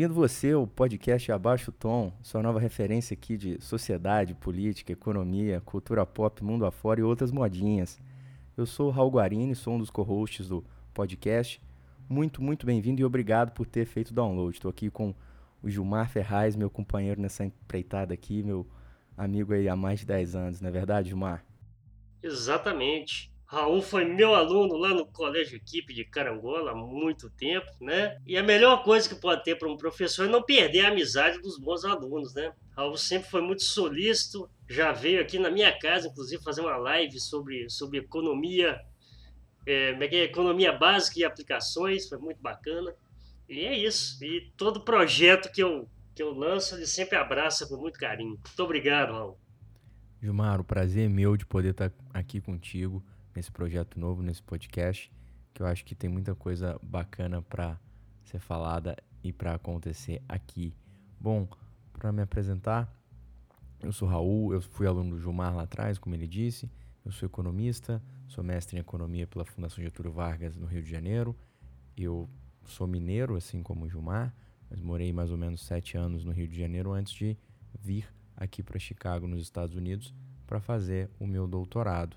[0.00, 6.06] Bem-vindo você ao podcast Abaixo Tom, sua nova referência aqui de sociedade, política, economia, cultura
[6.06, 8.00] pop, mundo afora e outras modinhas.
[8.56, 10.64] Eu sou o Raul Guarini, sou um dos co-hosts do
[10.94, 11.60] podcast.
[12.08, 14.56] Muito, muito bem-vindo e obrigado por ter feito o download.
[14.56, 15.14] Estou aqui com
[15.62, 18.66] o Gilmar Ferraz, meu companheiro nessa empreitada aqui, meu
[19.18, 21.44] amigo aí há mais de 10 anos, não é verdade, Gilmar?
[22.22, 23.29] Exatamente.
[23.50, 28.16] Raul foi meu aluno lá no Colégio Equipe de Carangola há muito tempo, né?
[28.24, 31.40] E a melhor coisa que pode ter para um professor é não perder a amizade
[31.40, 32.52] dos bons alunos, né?
[32.76, 37.18] Raul sempre foi muito solícito, já veio aqui na minha casa, inclusive, fazer uma live
[37.18, 38.80] sobre, sobre economia,
[39.66, 42.94] é, é, é economia básica e aplicações, foi muito bacana.
[43.48, 44.24] E é isso.
[44.24, 48.38] E todo projeto que eu, que eu lanço, ele sempre abraça com muito carinho.
[48.46, 49.36] Muito obrigado, Raul.
[50.22, 53.02] Gilmar, o prazer é meu de poder estar aqui contigo
[53.34, 55.10] nesse projeto novo, nesse podcast,
[55.52, 57.78] que eu acho que tem muita coisa bacana para
[58.24, 60.74] ser falada e para acontecer aqui.
[61.18, 61.48] Bom,
[61.92, 62.92] para me apresentar,
[63.82, 66.70] eu sou Raul, eu fui aluno do Gilmar lá atrás, como ele disse.
[67.04, 71.34] Eu sou economista, sou mestre em economia pela Fundação Getúlio Vargas no Rio de Janeiro.
[71.96, 72.28] Eu
[72.64, 74.34] sou mineiro, assim como o Gilmar,
[74.68, 77.36] mas morei mais ou menos sete anos no Rio de Janeiro antes de
[77.78, 78.06] vir
[78.36, 80.14] aqui para Chicago, nos Estados Unidos,
[80.46, 82.16] para fazer o meu doutorado.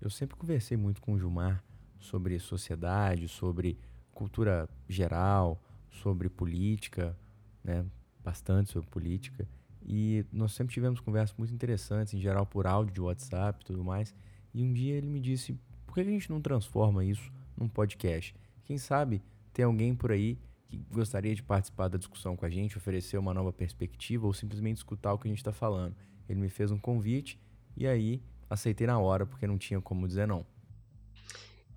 [0.00, 1.62] Eu sempre conversei muito com o Gilmar
[1.98, 3.78] sobre sociedade, sobre
[4.12, 7.16] cultura geral, sobre política,
[7.62, 7.84] né?
[8.22, 9.48] bastante sobre política.
[9.82, 13.82] E nós sempre tivemos conversas muito interessantes, em geral por áudio de WhatsApp e tudo
[13.82, 14.14] mais.
[14.52, 18.34] E um dia ele me disse: por que a gente não transforma isso num podcast?
[18.64, 22.76] Quem sabe tem alguém por aí que gostaria de participar da discussão com a gente,
[22.76, 25.96] oferecer uma nova perspectiva ou simplesmente escutar o que a gente está falando.
[26.28, 27.40] Ele me fez um convite
[27.74, 30.46] e aí aceitei na hora, porque não tinha como dizer não.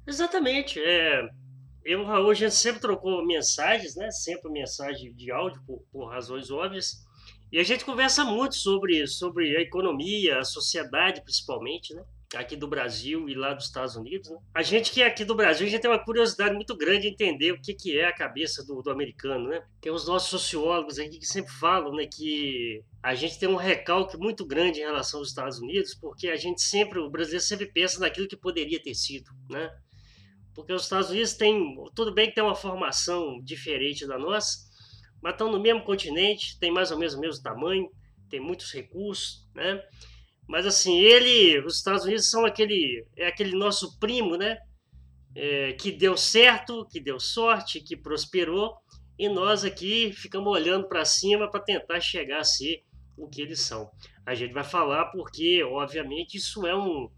[0.06, 0.80] Exatamente.
[0.80, 1.30] É,
[1.84, 4.12] eu e o Raul, a gente sempre trocou mensagens, né?
[4.12, 7.06] Sempre mensagem de áudio, por, por razões óbvias.
[7.52, 12.04] E a gente conversa muito sobre, sobre a economia, a sociedade, principalmente, né?
[12.36, 14.30] Aqui do Brasil e lá dos Estados Unidos.
[14.30, 14.38] Né?
[14.54, 17.08] A gente que é aqui do Brasil, a gente tem uma curiosidade muito grande de
[17.10, 19.50] entender o que, que é a cabeça do, do americano.
[19.50, 19.64] Né?
[19.82, 24.18] Tem os nossos sociólogos aqui que sempre falam né, que a gente tem um recalque
[24.18, 28.00] muito grande em relação aos Estados Unidos, porque a gente sempre, o brasileiro sempre pensa
[28.00, 29.30] naquilo que poderia ter sido.
[29.50, 29.70] Né?
[30.54, 34.70] Porque os Estados Unidos têm, tudo bem que tem uma formação diferente da nossa,
[35.22, 37.90] mas estão no mesmo continente, tem mais ou menos o mesmo tamanho,
[38.30, 39.82] tem muitos recursos, né?
[40.52, 44.58] Mas assim, ele, os Estados Unidos são aquele, é aquele nosso primo, né?
[45.34, 48.76] É, que deu certo, que deu sorte, que prosperou,
[49.18, 52.84] e nós aqui ficamos olhando para cima para tentar chegar a ser
[53.18, 53.90] o que eles são.
[54.26, 57.10] A gente vai falar porque, obviamente, isso é um,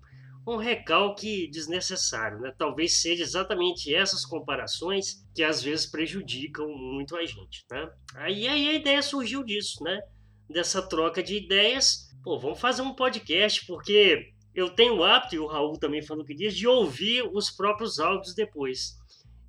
[0.47, 2.53] um recalque desnecessário, né?
[2.55, 7.89] Talvez seja exatamente essas comparações que às vezes prejudicam muito a gente, né?
[8.13, 9.99] Aí, aí a ideia surgiu disso, né?
[10.47, 15.39] Dessa troca de ideias pô, vamos fazer um podcast, porque eu tenho o hábito, e
[15.39, 18.97] o Raul também falou que diz, de ouvir os próprios áudios depois.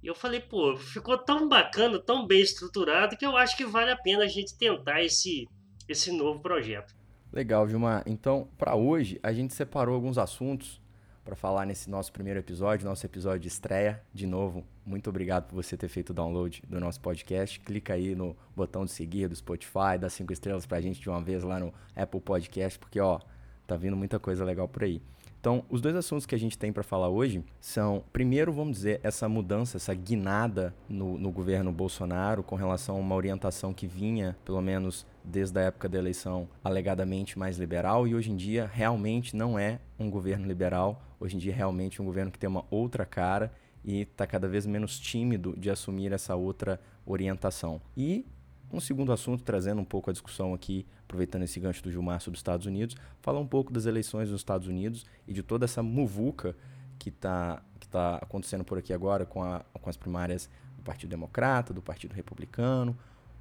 [0.02, 3.90] E eu falei, pô, ficou tão bacana, tão bem estruturado, que eu acho que vale
[3.90, 5.46] a pena a gente tentar esse,
[5.88, 6.94] esse novo projeto.
[7.32, 8.02] Legal, Gilmar.
[8.06, 10.80] Então, para hoje, a gente separou alguns assuntos
[11.24, 14.02] para falar nesse nosso primeiro episódio, nosso episódio de estreia.
[14.12, 17.58] De novo, muito obrigado por você ter feito o download do nosso podcast.
[17.60, 21.08] Clica aí no botão de seguir do Spotify, dá cinco estrelas para a gente de
[21.08, 23.20] uma vez lá no Apple Podcast, porque ó,
[23.66, 25.00] tá vindo muita coisa legal por aí.
[25.44, 28.98] Então, os dois assuntos que a gente tem para falar hoje são, primeiro, vamos dizer,
[29.02, 34.34] essa mudança, essa guinada no, no, governo Bolsonaro com relação a uma orientação que vinha,
[34.42, 39.36] pelo menos desde a época da eleição, alegadamente mais liberal e hoje em dia realmente
[39.36, 43.06] não é um governo liberal, hoje em dia realmente um governo que tem uma outra
[43.06, 43.50] cara
[43.82, 47.80] e está cada vez menos tímido de assumir essa outra orientação.
[47.96, 48.26] E
[48.70, 52.36] um segundo assunto, trazendo um pouco a discussão aqui, aproveitando esse gancho do Gilmar sobre
[52.36, 55.82] os Estados Unidos, falar um pouco das eleições nos Estados Unidos e de toda essa
[55.82, 56.54] muvuca
[56.98, 61.10] que está que tá acontecendo por aqui agora com, a, com as primárias do Partido
[61.10, 62.96] Democrata, do Partido Republicano,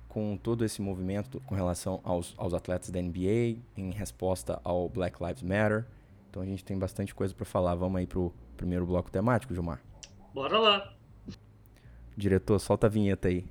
[0.07, 5.23] com todo esse movimento com relação aos, aos atletas da NBA, em resposta ao Black
[5.23, 5.85] Lives Matter.
[6.33, 7.75] Então a gente tem bastante coisa para falar.
[7.75, 9.79] Vamos aí para o primeiro bloco temático, Gilmar?
[10.33, 10.95] Bora lá!
[12.17, 13.45] Diretor, solta a vinheta aí.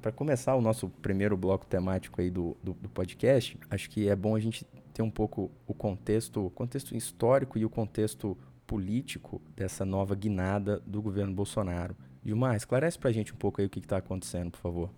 [0.00, 4.14] Para começar o nosso primeiro bloco temático aí do, do, do, podcast, acho que é
[4.14, 4.64] bom a gente
[4.94, 10.80] ter um pouco o contexto, o contexto histórico e o contexto político dessa nova guinada
[10.86, 11.96] do governo Bolsonaro.
[12.24, 14.90] Gilmar, esclarece para a gente um pouco aí o que está acontecendo, por favor.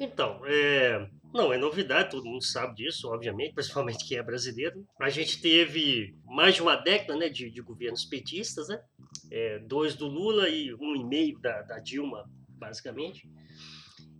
[0.00, 4.86] Então, é, não é novidade, todo mundo sabe disso, obviamente, principalmente quem é brasileiro.
[5.00, 8.80] A gente teve mais de uma década né, de, de governos petistas, né?
[9.30, 13.28] É, dois do Lula e um e meio da, da Dilma, basicamente.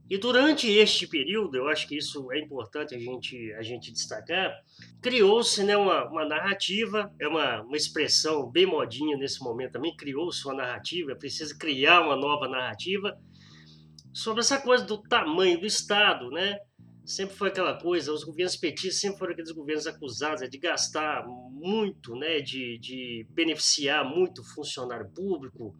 [0.08, 4.54] E durante este período, eu acho que isso é importante a gente, a gente destacar,
[5.00, 10.44] criou-se né, uma, uma narrativa, é uma, uma expressão bem modinha nesse momento também, criou-se
[10.44, 13.16] uma narrativa, é preciso criar uma nova narrativa
[14.12, 16.58] sobre essa coisa do tamanho do Estado, né?
[17.04, 22.14] Sempre foi aquela coisa, os governos petistas sempre foram aqueles governos acusados de gastar muito,
[22.14, 25.74] né, de, de beneficiar muito o funcionário público,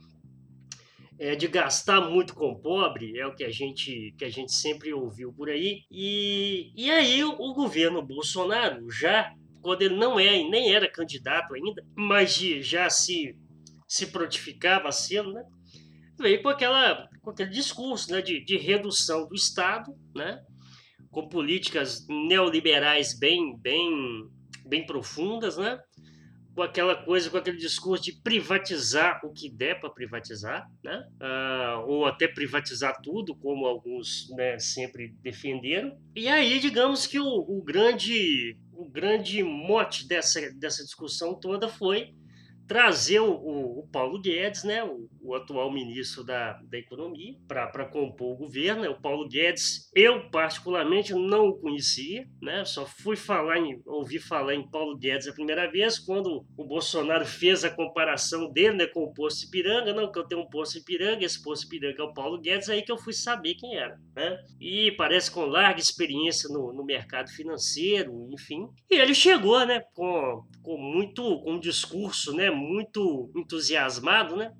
[1.18, 4.52] é, de gastar muito com o pobre, é o que a gente, que a gente
[4.52, 5.82] sempre ouviu por aí.
[5.90, 11.54] E, e aí o, o governo Bolsonaro, já quando ele não é, nem era candidato
[11.54, 13.36] ainda, mas já se,
[13.86, 15.44] se prontificava ser, né?
[16.22, 20.42] veio com, aquela, com aquele discurso né, de, de redução do Estado, né?
[21.12, 24.28] Com políticas neoliberais bem, bem,
[24.66, 25.78] bem profundas, né?
[26.54, 31.02] com aquela coisa, com aquele discurso de privatizar o que der para privatizar, né?
[31.20, 35.98] Ah, ou até privatizar tudo, como alguns né, sempre defenderam.
[36.14, 42.14] E aí, digamos que o, o, grande, o grande mote dessa, dessa discussão toda foi
[42.72, 48.32] trazer o, o, Paulo Guedes, né, o, o, atual ministro da, da Economia, para compor
[48.32, 48.90] o governo.
[48.90, 54.54] O Paulo Guedes, eu particularmente não o conhecia, né, só fui falar em, ouvi falar
[54.54, 59.02] em Paulo Guedes a primeira vez quando o Bolsonaro fez a comparação dele né, com
[59.04, 59.92] o posto Ipiranga.
[59.92, 62.80] Não, que eu tenho um posto Ipiranga, esse posto Ipiranga é o Paulo Guedes, aí
[62.80, 64.00] que eu fui saber quem era.
[64.16, 64.38] Né?
[64.58, 68.66] E parece com larga experiência no, no mercado financeiro, enfim.
[68.90, 74.52] E ele chegou né, com, com muito, com um discurso né, muito entusiasmado, né?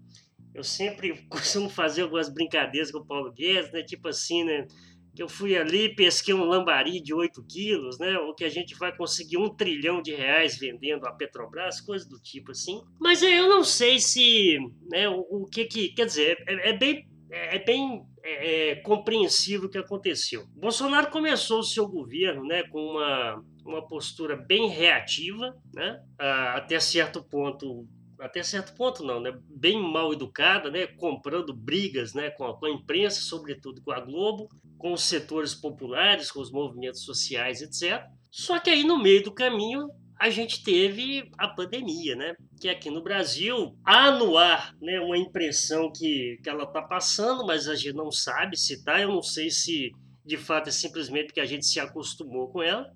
[0.55, 3.83] Eu sempre costumo fazer algumas brincadeiras com o Paulo Guedes, né?
[3.83, 4.67] Tipo assim, né?
[5.15, 8.19] Que eu fui ali, pesquei um lambari de 8 quilos, né?
[8.19, 12.19] Ou que a gente vai conseguir um trilhão de reais vendendo a Petrobras, coisas do
[12.19, 12.81] tipo assim.
[12.99, 14.59] Mas eu não sei se,
[14.91, 15.09] né?
[15.09, 15.91] O, o que que...
[15.91, 17.07] Quer dizer, é, é bem...
[17.33, 20.47] É, é bem é, é, compreensível o que aconteceu.
[20.55, 27.25] Bolsonaro começou o seu governo né, com uma, uma postura bem reativa, né, até certo
[27.25, 27.89] ponto
[28.21, 29.37] até certo ponto não, né?
[29.49, 30.87] Bem mal educada, né?
[30.87, 32.31] Comprando brigas, né?
[32.31, 36.53] Com a, com a, imprensa, sobretudo com a Globo, com os setores populares, com os
[36.53, 38.07] movimentos sociais, etc.
[38.31, 39.89] Só que aí no meio do caminho
[40.23, 42.37] a gente teve a pandemia, né?
[42.61, 45.01] Que aqui no Brasil há no ar, né?
[45.01, 49.01] Uma impressão que, que ela está passando, mas a gente não sabe se tá.
[49.01, 49.91] Eu não sei se
[50.25, 52.89] de fato é simplesmente porque a gente se acostumou com ela.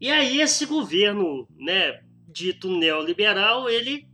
[0.00, 2.00] E aí esse governo, né?
[2.26, 4.04] Dito neoliberal, ele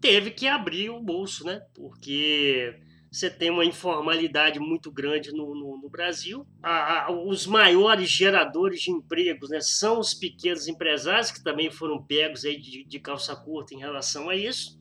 [0.00, 1.60] teve que abrir o bolso, né?
[1.72, 6.46] Porque você tem uma informalidade muito grande no, no, no Brasil.
[6.62, 12.00] A, a, os maiores geradores de empregos né, são os pequenos empresários, que também foram
[12.02, 14.78] pegos aí de, de calça curta em relação a isso.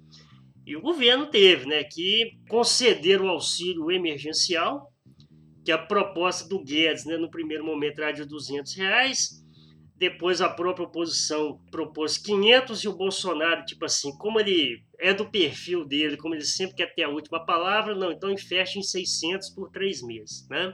[0.66, 4.94] E o governo teve né, que conceder o auxílio emergencial,
[5.66, 9.39] que a proposta do Guedes, né, no primeiro momento, era de 200 reais,
[10.00, 15.30] depois a própria oposição propôs 500 e o Bolsonaro, tipo assim, como ele é do
[15.30, 19.50] perfil dele, como ele sempre quer ter a última palavra, não, então fecha em 600
[19.50, 20.74] por três meses, né?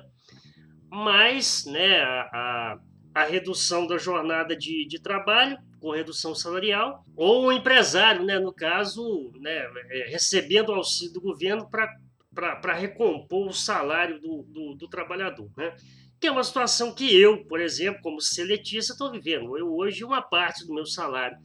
[0.92, 2.80] Mas, né, a, a,
[3.16, 8.54] a redução da jornada de, de trabalho com redução salarial, ou o empresário, né, no
[8.54, 15.50] caso, né, é, recebendo auxílio do governo para recompor o salário do, do, do trabalhador,
[15.58, 15.76] né?
[16.20, 19.58] Que é uma situação que eu, por exemplo, como seletista, estou vivendo.
[19.58, 21.38] Eu hoje, uma parte do meu salário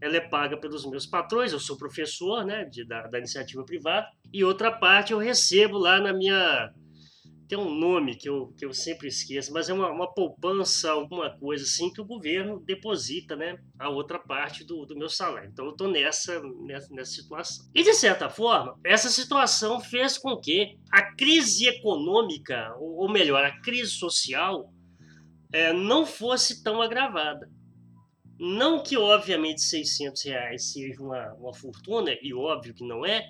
[0.00, 4.06] ela é paga pelos meus patrões, eu sou professor né, de, da, da iniciativa privada,
[4.32, 6.72] e outra parte eu recebo lá na minha
[7.48, 11.30] tem um nome que eu, que eu sempre esqueço, mas é uma, uma poupança, alguma
[11.38, 15.48] coisa assim, que o governo deposita né, a outra parte do, do meu salário.
[15.50, 17.66] Então eu estou nessa, nessa, nessa situação.
[17.74, 23.60] E de certa forma, essa situação fez com que a crise econômica, ou melhor, a
[23.62, 24.70] crise social,
[25.50, 27.50] é, não fosse tão agravada.
[28.38, 33.24] Não que, obviamente, 600 reais seja uma, uma fortuna, e óbvio que não é,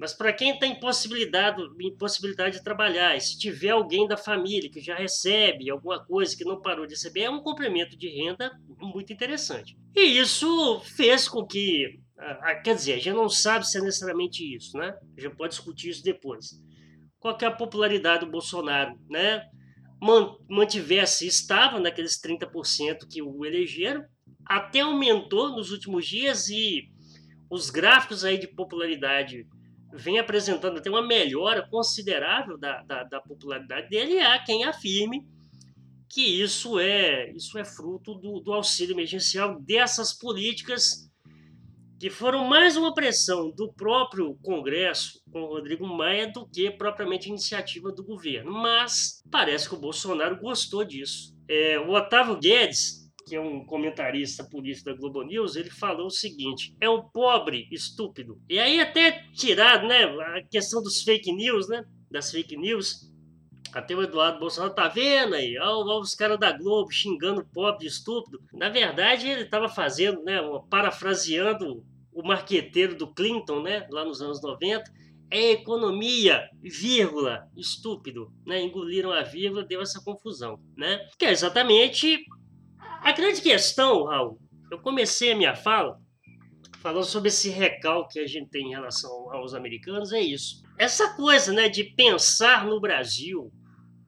[0.00, 4.80] mas para quem está impossibilidade, impossibilidade de trabalhar, e se tiver alguém da família que
[4.80, 9.12] já recebe alguma coisa que não parou de receber, é um complemento de renda muito
[9.12, 9.76] interessante.
[9.94, 12.00] E isso fez com que,
[12.64, 14.94] quer dizer, a gente não sabe se é necessariamente isso, né?
[15.18, 16.46] A gente pode discutir isso depois.
[17.18, 19.42] Qual é a popularidade do Bolsonaro, né?
[20.48, 24.02] Mantivesse, estava naqueles 30% que o elegeram,
[24.46, 26.88] até aumentou nos últimos dias e
[27.50, 29.46] os gráficos aí de popularidade
[29.92, 35.26] vem apresentando até uma melhora considerável da, da, da popularidade dele, e há quem afirme
[36.08, 41.08] que isso é, isso é fruto do, do auxílio emergencial dessas políticas
[42.00, 47.28] que foram mais uma pressão do próprio Congresso com o Rodrigo Maia do que propriamente
[47.28, 48.50] iniciativa do governo.
[48.50, 51.36] Mas parece que o Bolsonaro gostou disso.
[51.46, 52.99] É, o Otávio Guedes,
[53.30, 57.68] que é um comentarista político da Globo News, ele falou o seguinte: é um pobre
[57.70, 58.42] estúpido.
[58.48, 63.08] E aí até tirado, né, a questão dos fake news, né, das fake news,
[63.72, 67.86] até o Eduardo Bolsonaro tá vendo aí, olha os caras da Globo xingando o pobre
[67.86, 68.42] estúpido.
[68.52, 74.42] Na verdade, ele estava fazendo, né, parafraseando o marqueteiro do Clinton, né, lá nos anos
[74.42, 74.82] 90,
[75.30, 78.60] é economia, vírgula, estúpido, né?
[78.60, 81.06] Engoliram a vírgula, deu essa confusão, né?
[81.16, 82.24] Que é exatamente
[83.02, 84.38] a grande questão, Raul.
[84.70, 85.98] Eu comecei a minha fala
[86.80, 90.62] falando sobre esse recalque que a gente tem em relação aos americanos, é isso.
[90.78, 93.52] Essa coisa, né, de pensar no Brasil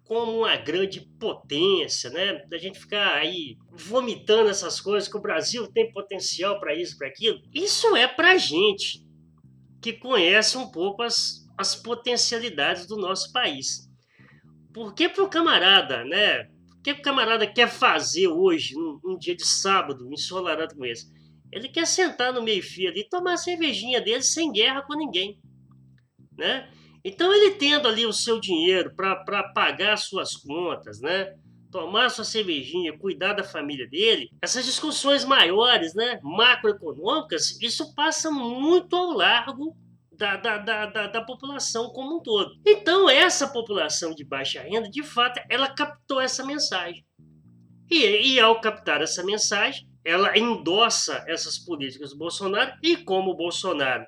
[0.05, 2.45] como uma grande potência, né?
[2.49, 7.09] Da gente ficar aí vomitando essas coisas que o Brasil tem potencial para isso, para
[7.09, 7.41] aquilo.
[7.55, 9.07] Isso é para gente
[9.81, 13.91] que conhece um pouco as, as potencialidades do nosso país.
[14.75, 16.49] Porque para o camarada, né?
[16.83, 21.09] O que o camarada quer fazer hoje, num, num dia de sábado, ensolarado como esse?
[21.53, 25.39] Ele quer sentar no meio-fio ali e tomar a cervejinha dele sem guerra com ninguém,
[26.37, 26.69] né?
[27.05, 31.37] Então ele tendo ali o seu dinheiro para pagar suas contas, né?
[31.71, 38.97] Tomar sua cervejinha, cuidar da família dele, essas discussões maiores, né, macroeconômicas, isso passa muito
[38.97, 39.77] ao largo
[40.17, 42.55] da, da, da, da, população como um todo.
[42.67, 47.05] Então, essa população de baixa renda, de fato, ela captou essa mensagem.
[47.91, 53.37] E, e ao captar essa mensagem, ela endossa essas políticas do Bolsonaro, e como o
[53.37, 54.07] Bolsonaro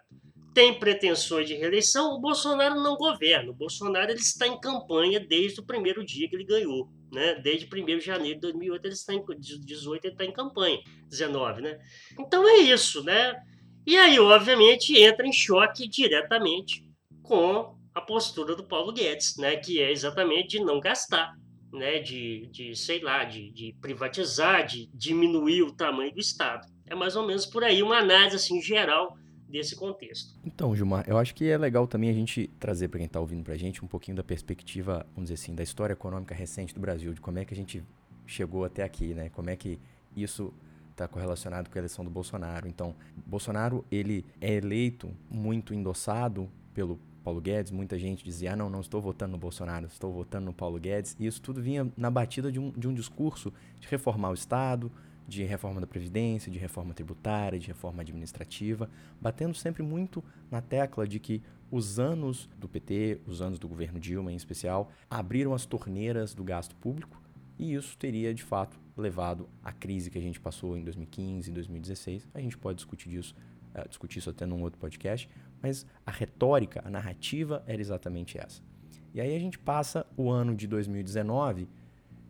[0.54, 3.50] tem pretensões de reeleição, o Bolsonaro não governa.
[3.50, 6.88] O Bolsonaro ele está em campanha desde o primeiro dia que ele ganhou.
[7.12, 7.34] Né?
[7.34, 11.60] Desde 1 de janeiro de 2008, ele está em 18 ele está em campanha, 19,
[11.60, 11.78] né?
[12.18, 13.34] Então é isso, né?
[13.86, 16.88] E aí, obviamente, entra em choque diretamente
[17.22, 19.56] com a postura do Paulo Guedes, né?
[19.56, 21.36] Que é exatamente de não gastar,
[21.72, 21.98] né?
[22.00, 26.66] De, de sei lá, de, de privatizar, de diminuir o tamanho do Estado.
[26.86, 29.16] É mais ou menos por aí uma análise assim geral
[29.48, 30.34] desse contexto.
[30.44, 33.44] Então, Gilmar, eu acho que é legal também a gente trazer para quem está ouvindo
[33.44, 36.80] para a gente um pouquinho da perspectiva, vamos dizer assim, da história econômica recente do
[36.80, 37.84] Brasil, de como é que a gente
[38.26, 39.28] chegou até aqui, né?
[39.28, 39.78] Como é que
[40.16, 40.52] isso
[40.94, 42.66] está correlacionado com a eleição do Bolsonaro.
[42.68, 42.94] Então,
[43.26, 47.72] Bolsonaro ele é eleito muito endossado pelo Paulo Guedes.
[47.72, 51.16] Muita gente dizia: ah, não, não estou votando no Bolsonaro, estou votando no Paulo Guedes.
[51.18, 54.90] E isso tudo vinha na batida de um, de um discurso de reformar o Estado,
[55.26, 58.88] de reforma da Previdência, de reforma tributária, de reforma administrativa,
[59.20, 63.98] batendo sempre muito na tecla de que os anos do PT, os anos do governo
[63.98, 67.20] Dilma em especial, abriram as torneiras do gasto público
[67.58, 71.52] e isso teria de fato levado à crise que a gente passou em 2015 e
[71.52, 72.28] 2016.
[72.34, 73.34] A gente pode discutir disso,
[73.74, 75.28] uh, discutir isso até num outro podcast,
[75.62, 78.62] mas a retórica, a narrativa era exatamente essa.
[79.12, 81.68] E aí a gente passa o ano de 2019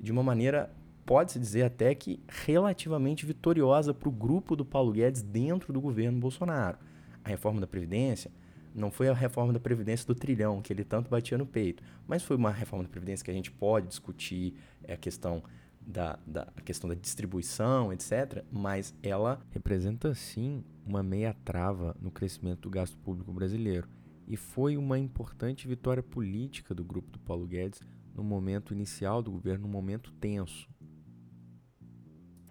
[0.00, 0.70] de uma maneira
[1.04, 6.18] pode-se dizer até que relativamente vitoriosa para o grupo do Paulo Guedes dentro do governo
[6.18, 6.78] Bolsonaro.
[7.22, 8.30] A reforma da Previdência
[8.74, 12.22] não foi a reforma da Previdência do trilhão, que ele tanto batia no peito, mas
[12.22, 15.42] foi uma reforma da Previdência que a gente pode discutir é a questão
[15.86, 22.62] da, da questão da distribuição, etc., mas ela representa sim uma meia trava no crescimento
[22.62, 23.88] do gasto público brasileiro.
[24.26, 27.80] E foi uma importante vitória política do grupo do Paulo Guedes
[28.14, 30.68] no momento inicial do governo, num momento tenso,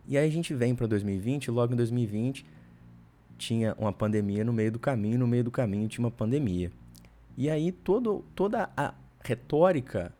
[0.05, 2.45] e aí a gente vem para 2020, logo em 2020
[3.37, 6.71] tinha uma pandemia no meio do caminho, no meio do caminho tinha uma pandemia.
[7.37, 10.13] E aí todo, toda a retórica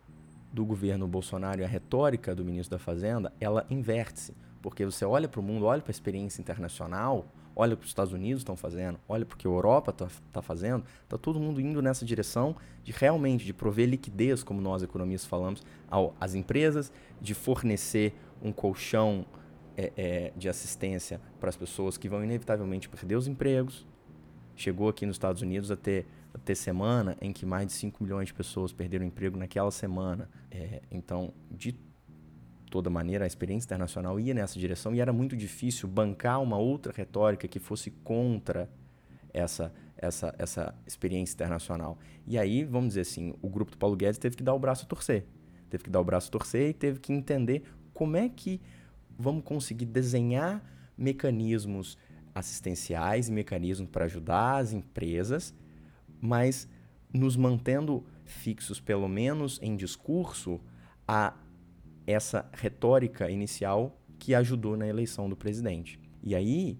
[0.54, 4.34] do governo Bolsonaro e a retórica do ministro da Fazenda, ela inverte-se.
[4.62, 8.14] Porque você olha para o mundo, olha para a experiência internacional, olha para os Estados
[8.14, 11.60] Unidos estão fazendo, olha para o que a Europa está tá fazendo, está todo mundo
[11.60, 16.92] indo nessa direção de realmente de prover liquidez, como nós economistas falamos, ao, às empresas,
[17.20, 19.26] de fornecer um colchão
[19.76, 23.86] é, é, de assistência para as pessoas que vão inevitavelmente perder os empregos.
[24.56, 26.06] Chegou aqui nos Estados Unidos a ter,
[26.40, 30.30] ter semana em que mais de 5 milhões de pessoas perderam emprego naquela semana.
[30.50, 31.76] É, então, de
[32.70, 36.92] toda maneira, a experiência internacional ia nessa direção e era muito difícil bancar uma outra
[36.96, 38.70] retórica que fosse contra
[39.32, 41.98] essa, essa, essa experiência internacional.
[42.26, 44.86] E aí, vamos dizer assim, o grupo do Paulo Guedes teve que dar o braço
[44.86, 45.26] a torcer.
[45.70, 47.64] Teve que dar o braço a torcer e teve que entender
[47.94, 48.62] como é que
[49.18, 50.64] vamos conseguir desenhar
[50.98, 51.98] mecanismos
[52.34, 55.54] assistenciais e mecanismos para ajudar as empresas,
[56.24, 56.70] mas
[57.14, 60.62] nos mantendo fixos, pelo menos em discurso,
[61.06, 61.34] a
[62.08, 66.00] essa retórica inicial que ajudou na eleição do presidente.
[66.24, 66.80] E aí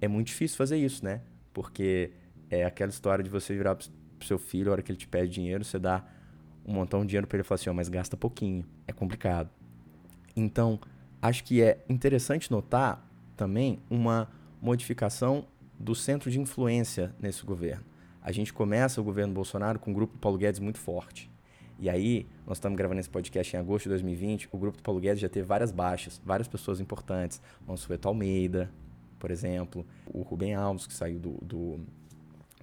[0.00, 1.22] é muito difícil fazer isso, né?
[1.52, 2.10] Porque
[2.50, 5.32] é aquela história de você virar pro seu filho, a hora que ele te pede
[5.32, 6.04] dinheiro, você dá
[6.66, 8.66] um montão de dinheiro para ele e fala assim, oh, mas gasta pouquinho.
[8.88, 9.50] É complicado.
[10.34, 10.80] Então,
[11.22, 14.28] acho que é interessante notar também uma
[14.60, 15.46] modificação
[15.78, 17.93] do centro de influência nesse governo.
[18.24, 21.30] A gente começa o governo Bolsonaro com um grupo do Paulo Guedes muito forte.
[21.78, 24.98] E aí, nós estamos gravando esse podcast em agosto de 2020, o grupo do Paulo
[24.98, 27.38] Guedes já teve várias baixas, várias pessoas importantes.
[27.66, 28.70] Mansueto Almeida,
[29.18, 31.80] por exemplo, o Rubem Alves, que saiu do, do,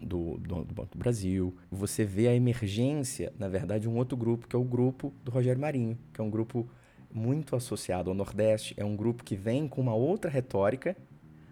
[0.01, 1.55] do, do, do Banco do Brasil.
[1.69, 5.29] Você vê a emergência, na verdade, de um outro grupo, que é o grupo do
[5.29, 6.67] Rogério Marinho, que é um grupo
[7.13, 10.97] muito associado ao Nordeste, é um grupo que vem com uma outra retórica,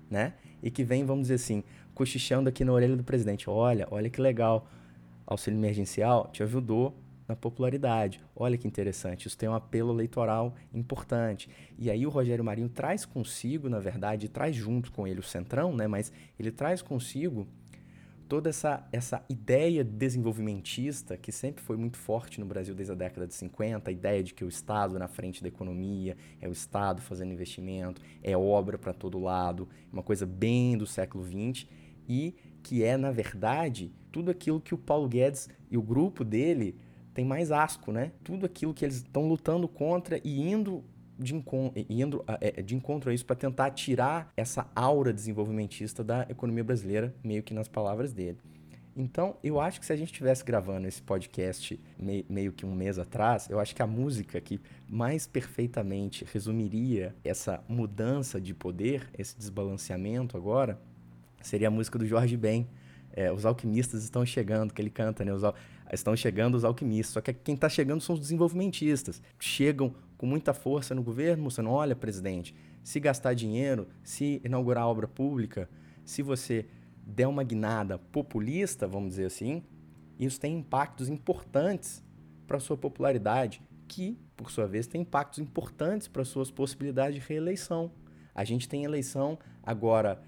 [0.09, 0.33] né?
[0.63, 1.63] E que vem, vamos dizer assim,
[1.99, 3.49] cochichando aqui na orelha do presidente.
[3.49, 4.65] Olha, olha que legal,
[5.27, 6.95] auxílio emergencial te ajudou
[7.27, 8.21] na popularidade.
[8.33, 11.49] Olha que interessante, isso tem um apelo eleitoral importante.
[11.77, 15.75] E aí o Rogério Marinho traz consigo, na verdade, traz junto com ele o Centrão,
[15.75, 15.87] né?
[15.87, 17.45] Mas ele traz consigo
[18.29, 23.27] toda essa, essa ideia desenvolvimentista que sempre foi muito forte no Brasil desde a década
[23.27, 27.01] de 50, a ideia de que o Estado na frente da economia, é o Estado
[27.01, 31.67] fazendo investimento, é obra para todo lado, uma coisa bem do século XX
[32.09, 36.75] e que é, na verdade, tudo aquilo que o Paulo Guedes e o grupo dele
[37.13, 38.11] tem mais asco, né?
[38.23, 40.83] Tudo aquilo que eles estão lutando contra e indo
[41.17, 46.25] de, encon indo, é, de encontro a isso para tentar tirar essa aura desenvolvimentista da
[46.29, 48.37] economia brasileira, meio que nas palavras dele.
[48.95, 52.73] Então, eu acho que se a gente estivesse gravando esse podcast meio, meio que um
[52.73, 59.07] mês atrás, eu acho que a música que mais perfeitamente resumiria essa mudança de poder,
[59.17, 60.81] esse desbalanceamento agora,
[61.41, 62.67] seria a música do Jorge Ben.
[63.11, 65.33] É, os alquimistas estão chegando, que ele canta, né?
[65.33, 65.41] Os,
[65.91, 67.13] estão chegando os alquimistas.
[67.13, 69.21] Só que quem está chegando são os desenvolvimentistas.
[69.39, 75.07] Chegam com muita força no governo, mostrando: olha, presidente, se gastar dinheiro, se inaugurar obra
[75.07, 75.69] pública,
[76.05, 76.65] se você
[77.05, 79.63] der uma guinada populista, vamos dizer assim,
[80.19, 82.03] isso tem impactos importantes
[82.45, 87.27] para a sua popularidade, que, por sua vez, tem impactos importantes para suas possibilidades de
[87.27, 87.91] reeleição.
[88.35, 90.21] A gente tem eleição agora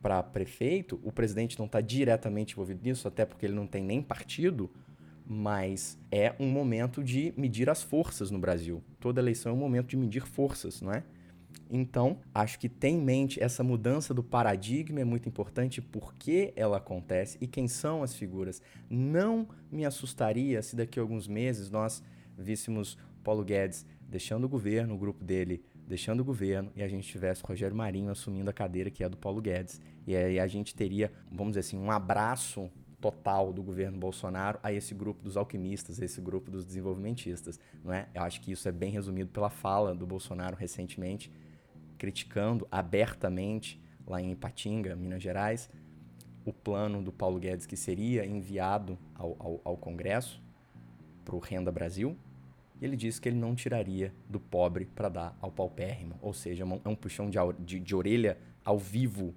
[0.00, 4.00] para prefeito, o presidente não está diretamente envolvido nisso, até porque ele não tem nem
[4.00, 4.70] partido,
[5.26, 8.82] mas é um momento de medir as forças no Brasil.
[9.00, 11.02] Toda eleição é um momento de medir forças, não é?
[11.70, 16.78] Então, acho que ter em mente essa mudança do paradigma é muito importante porque ela
[16.78, 18.62] acontece e quem são as figuras.
[18.88, 22.02] Não me assustaria se daqui a alguns meses nós
[22.38, 27.08] víssemos Paulo Guedes deixando o governo, o grupo dele deixando o governo e a gente
[27.08, 29.80] tivesse Rogério Marinho assumindo a cadeira que é do Paulo Guedes.
[30.06, 32.70] E aí a gente teria, vamos dizer assim, um abraço
[33.00, 37.92] total do governo Bolsonaro a esse grupo dos alquimistas, a esse grupo dos desenvolvimentistas, não
[37.92, 38.08] é?
[38.14, 41.32] Eu acho que isso é bem resumido pela fala do Bolsonaro recentemente,
[41.96, 45.70] criticando abertamente lá em Ipatinga, Minas Gerais,
[46.44, 50.42] o plano do Paulo Guedes que seria enviado ao, ao, ao Congresso
[51.24, 52.16] para o Renda Brasil,
[52.80, 56.64] e ele disse que ele não tiraria do pobre para dar ao paupérrimo, ou seja,
[56.84, 59.34] é um puxão de, de, de orelha ao vivo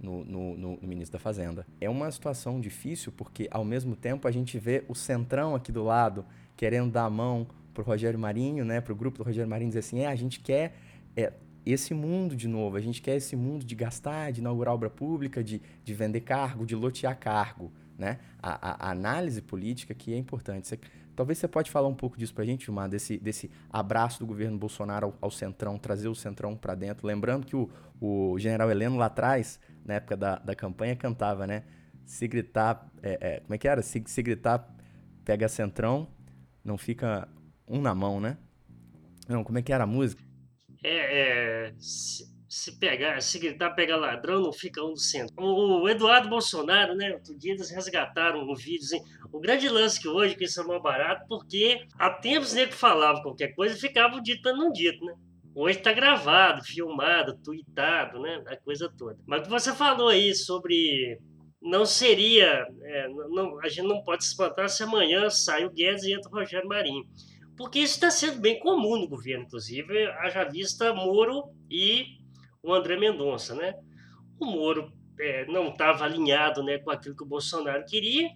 [0.00, 1.66] no, no, no, ministro da Fazenda.
[1.80, 5.84] É uma situação difícil porque, ao mesmo tempo, a gente vê o centrão aqui do
[5.84, 6.24] lado
[6.56, 9.70] querendo dar a mão para o Rogério Marinho, né, para o grupo do Rogério Marinho,
[9.70, 10.74] dizer assim: é, a gente quer
[11.16, 11.32] é,
[11.64, 15.42] esse mundo de novo, a gente quer esse mundo de gastar, de inaugurar obra pública,
[15.42, 17.72] de, de vender cargo, de lotear cargo.
[17.96, 18.18] Né?
[18.42, 20.66] A, a, a análise política que é importante.
[20.66, 20.78] Você,
[21.14, 24.26] talvez você pode falar um pouco disso para a gente, Gilmar, desse, desse abraço do
[24.26, 27.06] governo Bolsonaro ao, ao Centrão, trazer o Centrão para dentro.
[27.06, 27.70] Lembrando que o,
[28.00, 31.64] o general Heleno lá atrás na época da, da campanha, cantava, né?
[32.04, 32.90] Se gritar.
[33.02, 33.82] É, é, como é que era?
[33.82, 34.74] Se, se gritar,
[35.24, 36.08] pega centrão,
[36.64, 37.28] não fica
[37.66, 38.36] um na mão, né?
[39.28, 40.22] Não, como é que era a música?
[40.82, 45.34] É, é se, se, pegar, se gritar, pega ladrão, não fica um no centro.
[45.38, 47.14] O, Eduardo Bolsonaro, né?
[47.14, 49.00] Outro dia eles resgataram um vídeo assim.
[49.32, 53.22] O grande lance que hoje, que isso é mais barato, porque há tempos nego falava
[53.22, 55.14] qualquer coisa e ficava dito mas não dito, né?
[55.54, 58.44] Hoje está gravado, filmado, tweetado, né?
[58.46, 59.18] A coisa toda.
[59.26, 61.18] Mas você falou aí sobre
[61.62, 62.66] não seria.
[62.82, 66.30] É, não, a gente não pode se espantar se amanhã sai o Guedes e entra
[66.30, 67.06] o Rogério Marinho.
[67.56, 72.20] Porque isso está sendo bem comum no governo, inclusive, haja vista Moro e
[72.62, 73.74] o André Mendonça, né?
[74.38, 78.30] O Moro é, não estava alinhado né, com aquilo que o Bolsonaro queria,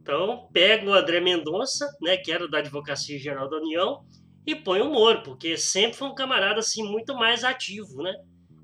[0.00, 4.04] então pega o André Mendonça, né, que era da Advocacia Geral da União,
[4.46, 8.14] e põe o Moro, porque sempre foi um camarada assim muito mais ativo, né?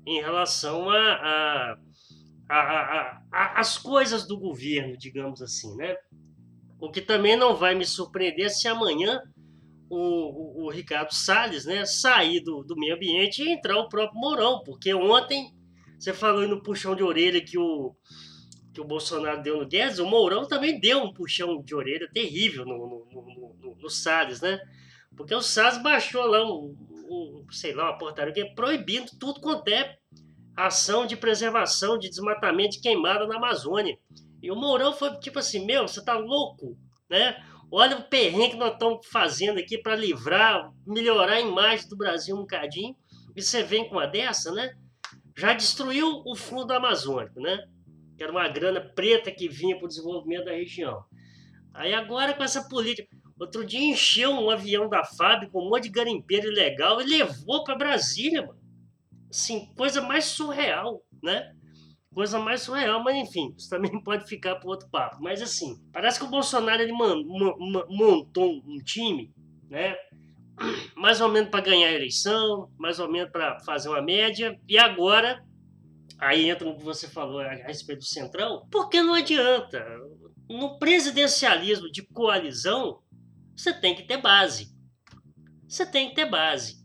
[0.03, 1.77] Em relação a, a,
[2.49, 5.95] a, a, a, as coisas do governo, digamos assim, né?
[6.79, 9.21] O que também não vai me surpreender se amanhã
[9.89, 14.61] o, o, Ricardo Salles né, sair do, do meio ambiente e entrar o próprio Mourão,
[14.63, 15.53] porque ontem
[15.99, 17.95] você falou aí no puxão de orelha que o,
[18.73, 22.65] que o Bolsonaro deu no Guedes, o Mourão também deu um puxão de orelha terrível
[22.65, 24.59] no, no, no, no, no Salles, né?
[25.15, 26.75] Porque o Salles baixou lá um,
[27.09, 29.97] um, sei lá, uma portaria que é proibindo tudo quanto é
[30.55, 33.97] ação de preservação de desmatamento de queimada na Amazônia.
[34.41, 36.77] E o Mourão foi tipo assim, meu, você tá louco,
[37.09, 37.35] né?
[37.71, 42.35] Olha o perrengue que nós estamos fazendo aqui para livrar, melhorar a imagem do Brasil
[42.35, 42.95] um bocadinho.
[43.35, 44.75] E você vem com uma dessa, né?
[45.35, 47.67] Já destruiu o fundo amazônico, né?
[48.17, 51.03] Que era uma grana preta que vinha para o desenvolvimento da região.
[51.73, 53.15] Aí agora com essa política.
[53.37, 57.65] Outro dia encheu um avião da FAB com um monte de garimpeiro ilegal e levou
[57.65, 58.59] para Brasília, mano.
[59.29, 61.53] Assim, coisa mais surreal, né?
[62.15, 65.17] Coisa mais surreal, mas enfim, isso também pode ficar para outro papo.
[65.21, 69.31] Mas assim, parece que o Bolsonaro ele montou um time,
[69.69, 69.95] né?
[70.95, 74.77] Mais ou menos para ganhar a eleição, mais ou menos para fazer uma média, e
[74.77, 75.43] agora
[76.17, 79.85] aí entra o que você falou a respeito do Centrão, porque não adianta.
[80.49, 83.01] No presidencialismo de coalizão,
[83.53, 84.73] você tem que ter base.
[85.67, 86.77] Você tem que ter base.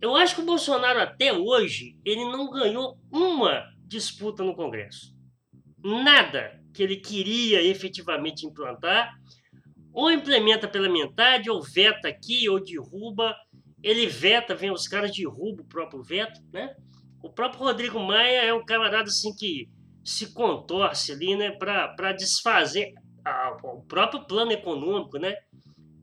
[0.00, 5.14] Eu acho que o Bolsonaro até hoje ele não ganhou uma disputa no Congresso.
[5.82, 9.14] Nada que ele queria efetivamente implantar,
[9.92, 13.34] ou implementa pela metade, ou veta aqui, ou derruba.
[13.82, 16.74] Ele veta, vem os caras derrubam o próprio veto, né?
[17.22, 19.68] O próprio Rodrigo Maia é um camarada assim que
[20.04, 22.94] se contorce ali, né, para desfazer
[23.24, 25.34] a, o próprio plano econômico, né,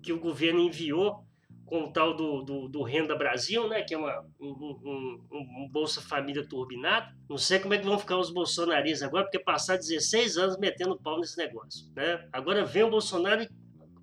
[0.02, 1.23] que o governo enviou
[1.66, 5.70] com o tal do, do, do, Renda Brasil, né, que é uma, um, um, um,
[5.72, 7.16] Bolsa Família turbinado.
[7.30, 11.00] Não sei como é que vão ficar os bolsonaristas agora, porque passaram 16 anos metendo
[11.00, 11.90] pau nesse negócio.
[11.96, 12.28] Né?
[12.32, 13.50] Agora vem o Bolsonaro e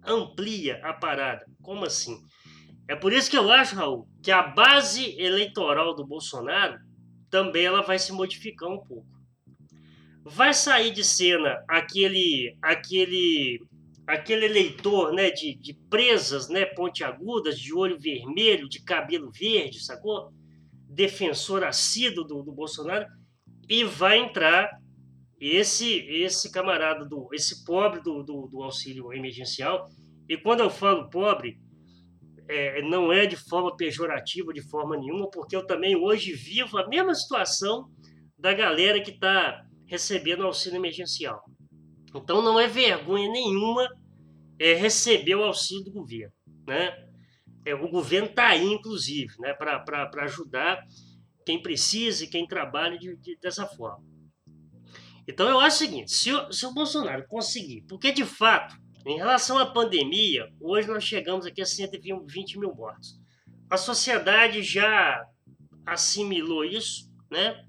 [0.04, 1.44] amplia a parada.
[1.62, 2.18] Como assim?
[2.88, 6.76] É por isso que eu acho, Raul, que a base eleitoral do Bolsonaro
[7.30, 9.06] também ela vai se modificar um pouco.
[10.24, 13.60] Vai sair de cena aquele, aquele
[14.10, 20.32] aquele eleitor né, de, de presas né, pontiagudas, de olho vermelho, de cabelo verde, sacou?
[20.88, 23.06] Defensor assíduo do, do Bolsonaro,
[23.68, 24.68] e vai entrar
[25.40, 29.88] esse esse camarada, do esse pobre do, do, do auxílio emergencial.
[30.28, 31.58] E quando eu falo pobre,
[32.48, 36.88] é, não é de forma pejorativa, de forma nenhuma, porque eu também hoje vivo a
[36.88, 37.88] mesma situação
[38.36, 41.42] da galera que está recebendo auxílio emergencial.
[42.14, 43.88] Então não é vergonha nenhuma
[44.60, 46.32] é, receber o auxílio do governo.
[46.66, 46.92] Né?
[47.64, 50.86] É, o governo está aí, inclusive, né, para ajudar
[51.46, 54.04] quem precisa e quem trabalha de, de, dessa forma.
[55.26, 59.16] Então eu acho o seguinte: se o, se o Bolsonaro conseguir, porque de fato, em
[59.16, 63.18] relação à pandemia, hoje nós chegamos aqui a 120 mil mortos.
[63.70, 65.24] A sociedade já
[65.86, 67.64] assimilou isso, né?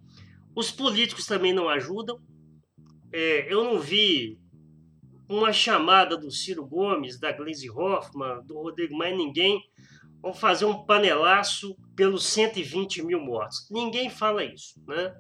[0.53, 2.19] Os políticos também não ajudam.
[3.13, 4.40] É, eu não vi
[5.31, 9.61] uma chamada do Ciro Gomes, da Gleisi Hoffmann, do Rodrigo Mais Ninguém,
[10.21, 13.67] vão fazer um panelaço pelos 120 mil mortos.
[13.71, 15.13] Ninguém fala isso, né?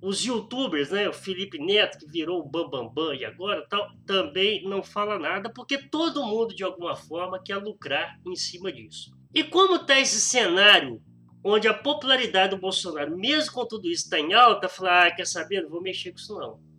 [0.00, 3.88] Os youtubers, né, o Felipe Neto, que virou o Bambambam Bam Bam, e agora tal,
[4.06, 9.10] também não fala nada, porque todo mundo, de alguma forma, quer lucrar em cima disso.
[9.34, 11.02] E como está esse cenário
[11.42, 15.26] onde a popularidade do Bolsonaro, mesmo com tudo isso, está em alta, falar, ah, quer
[15.26, 16.73] saber, não vou mexer com isso não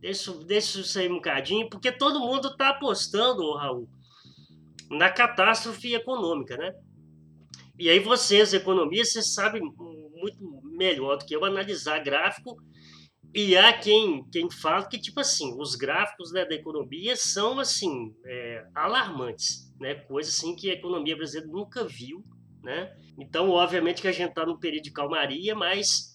[0.00, 3.88] Deixa, deixa isso aí um bocadinho, porque todo mundo está apostando, Raul,
[4.90, 6.72] na catástrofe econômica, né?
[7.78, 12.56] E aí vocês, economistas, sabem muito melhor do que eu analisar gráfico
[13.34, 18.14] e há quem, quem fala que, tipo assim, os gráficos né, da economia são, assim,
[18.24, 19.94] é, alarmantes, né?
[19.94, 22.24] Coisa, assim, que a economia brasileira nunca viu,
[22.62, 22.96] né?
[23.18, 26.07] Então, obviamente que a gente está num período de calmaria, mas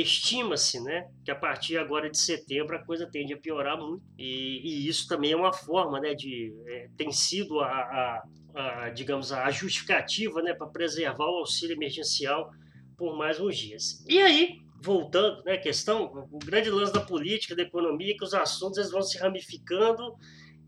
[0.00, 4.02] estima-se né, que a partir agora de setembro a coisa tende a piorar muito.
[4.16, 6.54] E, e isso também é uma forma né, de.
[6.66, 8.22] É, tem sido a, a,
[8.54, 12.50] a, digamos, a justificativa né, para preservar o auxílio emergencial
[12.96, 14.04] por mais uns dias.
[14.08, 18.78] E aí, voltando né, questão, o grande lance da política, da economia, que os assuntos
[18.78, 20.16] eles vão se ramificando,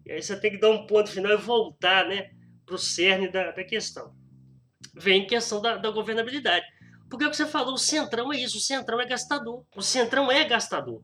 [0.05, 2.31] e aí você tem que dar um ponto final e voltar né,
[2.67, 4.15] para o cerne da, da questão.
[4.95, 6.67] Vem questão da, da governabilidade.
[7.15, 9.65] Porque é o que você falou, o Centrão é isso, o Centrão é gastador.
[9.77, 11.01] O Centrão é gastador.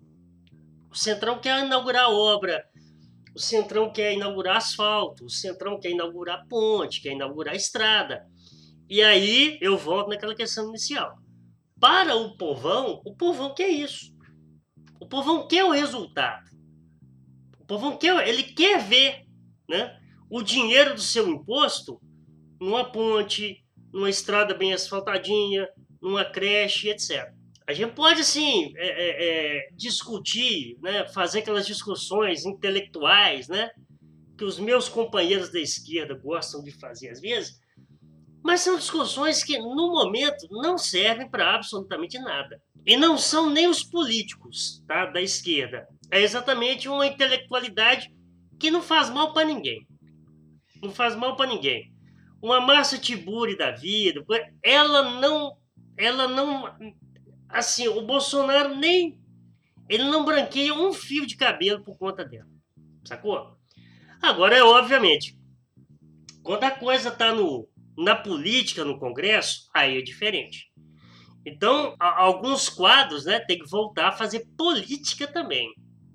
[0.90, 2.64] O Centrão quer inaugurar obra,
[3.32, 8.26] o Centrão quer inaugurar asfalto, o Centrão quer inaugurar ponte, quer inaugurar estrada.
[8.88, 11.16] E aí eu volto naquela questão inicial.
[11.78, 14.12] Para o povão, o povão quer isso.
[14.98, 16.50] O povão quer o resultado.
[17.60, 19.26] O povão quer, ele quer ver
[19.68, 19.96] né,
[20.28, 22.00] o dinheiro do seu imposto
[22.60, 25.68] numa ponte, numa estrada bem asfaltadinha,
[26.00, 27.32] numa creche, etc.
[27.66, 33.70] A gente pode, assim, é, é, discutir, né, fazer aquelas discussões intelectuais, né,
[34.36, 37.60] que os meus companheiros da esquerda gostam de fazer às vezes,
[38.42, 42.60] mas são discussões que, no momento, não servem para absolutamente nada.
[42.86, 45.86] E não são nem os políticos tá, da esquerda.
[46.10, 48.12] É exatamente uma intelectualidade
[48.58, 49.86] que não faz mal para ninguém.
[50.82, 51.92] Não faz mal para ninguém.
[52.42, 54.24] Uma Márcia Tiburi da vida,
[54.62, 55.56] ela não.
[56.00, 56.74] Ela não.
[57.48, 59.20] Assim, o Bolsonaro nem.
[59.88, 62.48] Ele não branqueia um fio de cabelo por conta dela.
[63.04, 63.56] Sacou?
[64.22, 65.36] Agora, é obviamente,
[66.42, 70.70] quando a coisa tá no, na política, no Congresso, aí é diferente.
[71.44, 75.68] Então, alguns quadros né, tem que voltar a fazer política também.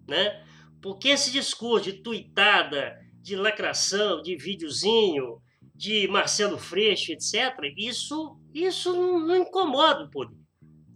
[0.07, 0.43] Né?
[0.81, 5.41] Porque esse discurso de tuitada, de lacração, de videozinho,
[5.73, 10.37] de Marcelo Freixo, etc., isso, isso não incomoda o poder.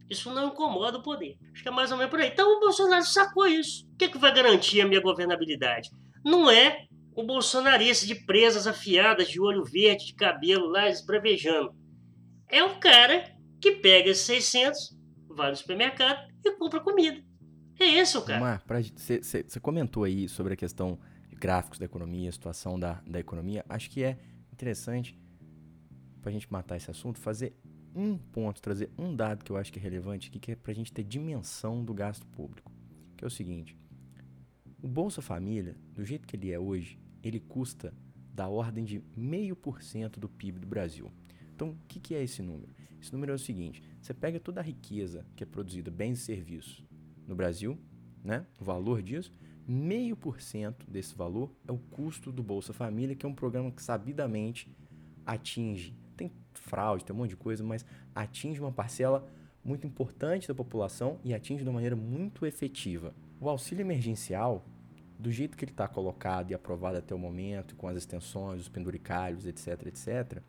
[0.09, 1.37] Isso não incomoda o poder.
[1.53, 2.29] Acho que é mais ou menos por aí.
[2.29, 3.85] Então o Bolsonaro sacou isso.
[3.93, 5.89] O que, é que vai garantir a minha governabilidade?
[6.23, 11.75] Não é o bolsonarista de presas afiadas, de olho verde, de cabelo lá, esbravejando.
[12.47, 17.21] É o cara que pega esses 600, vai no supermercado e compra comida.
[17.77, 18.61] É esse o cara.
[18.95, 20.97] Você comentou aí sobre a questão
[21.29, 23.65] de gráficos da economia, situação da, da economia.
[23.67, 24.17] Acho que é
[24.51, 25.18] interessante,
[26.19, 27.53] para a gente matar esse assunto, fazer
[27.95, 30.71] um ponto, trazer um dado que eu acho que é relevante aqui, que é para
[30.71, 32.71] a gente ter dimensão do gasto público.
[33.17, 33.75] Que é o seguinte:
[34.81, 37.93] o Bolsa Família, do jeito que ele é hoje, ele custa
[38.33, 41.11] da ordem de meio por cento do PIB do Brasil.
[41.53, 42.73] Então, o que, que é esse número?
[43.01, 46.23] Esse número é o seguinte: você pega toda a riqueza que é produzida, bens e
[46.23, 46.83] serviços,
[47.27, 47.77] no Brasil,
[48.23, 48.45] né?
[48.59, 49.31] O valor disso,
[49.67, 53.71] meio por cento desse valor é o custo do Bolsa Família, que é um programa
[53.71, 54.71] que sabidamente
[55.25, 55.93] atinge,
[56.59, 59.27] fraude, tem um monte de coisa, mas atinge uma parcela
[59.63, 63.13] muito importante da população e atinge de uma maneira muito efetiva.
[63.39, 64.65] O auxílio emergencial
[65.17, 68.69] do jeito que ele está colocado e aprovado até o momento, com as extensões, os
[68.69, 70.41] penduricalhos, etc, etc,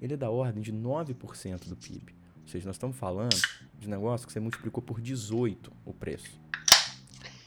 [0.00, 2.14] ele é da ordem de 9% do PIB.
[2.42, 3.36] Ou seja, nós estamos falando
[3.78, 6.38] de negócio que você multiplicou por 18 o preço.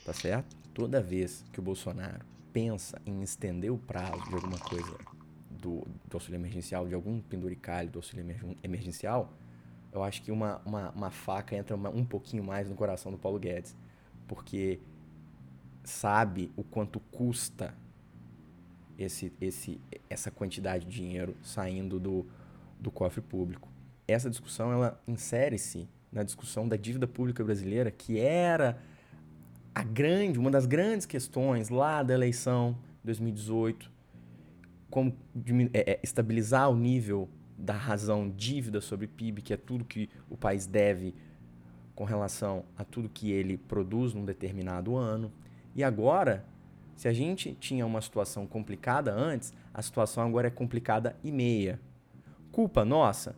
[0.03, 0.57] Tá certo?
[0.73, 4.97] Toda vez que o Bolsonaro pensa em estender o prazo de alguma coisa
[5.57, 8.25] do, do auxílio emergencial, de algum penduricalho do auxílio
[8.63, 9.33] emergencial,
[9.91, 13.17] eu acho que uma, uma, uma faca entra uma, um pouquinho mais no coração do
[13.17, 13.75] Paulo Guedes.
[14.27, 14.79] Porque
[15.83, 17.73] sabe o quanto custa
[18.97, 22.25] esse, esse, essa quantidade de dinheiro saindo do,
[22.79, 23.69] do cofre público.
[24.07, 28.77] Essa discussão ela insere-se na discussão da dívida pública brasileira, que era
[29.73, 33.91] a grande, uma das grandes questões lá da eleição 2018,
[34.89, 35.15] como
[35.73, 40.37] é, é, estabilizar o nível da razão dívida sobre PIB, que é tudo que o
[40.37, 41.13] país deve
[41.95, 45.31] com relação a tudo que ele produz num determinado ano.
[45.75, 46.45] E agora,
[46.95, 51.79] se a gente tinha uma situação complicada antes, a situação agora é complicada e meia.
[52.51, 53.35] Culpa nossa?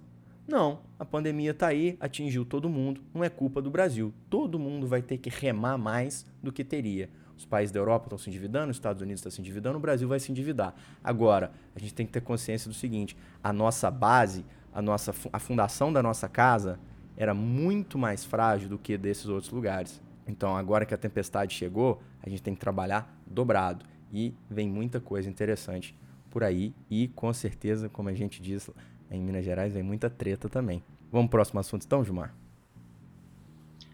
[0.48, 4.14] Não, a pandemia está aí, atingiu todo mundo, não é culpa do Brasil.
[4.30, 7.10] Todo mundo vai ter que remar mais do que teria.
[7.40, 10.10] Os países da Europa estão se endividando, os Estados Unidos estão se endividando, o Brasil
[10.10, 10.76] vai se endividar.
[11.02, 15.40] Agora, a gente tem que ter consciência do seguinte: a nossa base, a, nossa, a
[15.40, 16.78] fundação da nossa casa
[17.16, 20.02] era muito mais frágil do que desses outros lugares.
[20.28, 23.86] Então, agora que a tempestade chegou, a gente tem que trabalhar dobrado.
[24.12, 25.96] E vem muita coisa interessante
[26.30, 26.74] por aí.
[26.90, 28.70] E com certeza, como a gente diz
[29.10, 30.84] em Minas Gerais, vem muita treta também.
[31.10, 32.36] Vamos pro próximo assunto então, Gilmar?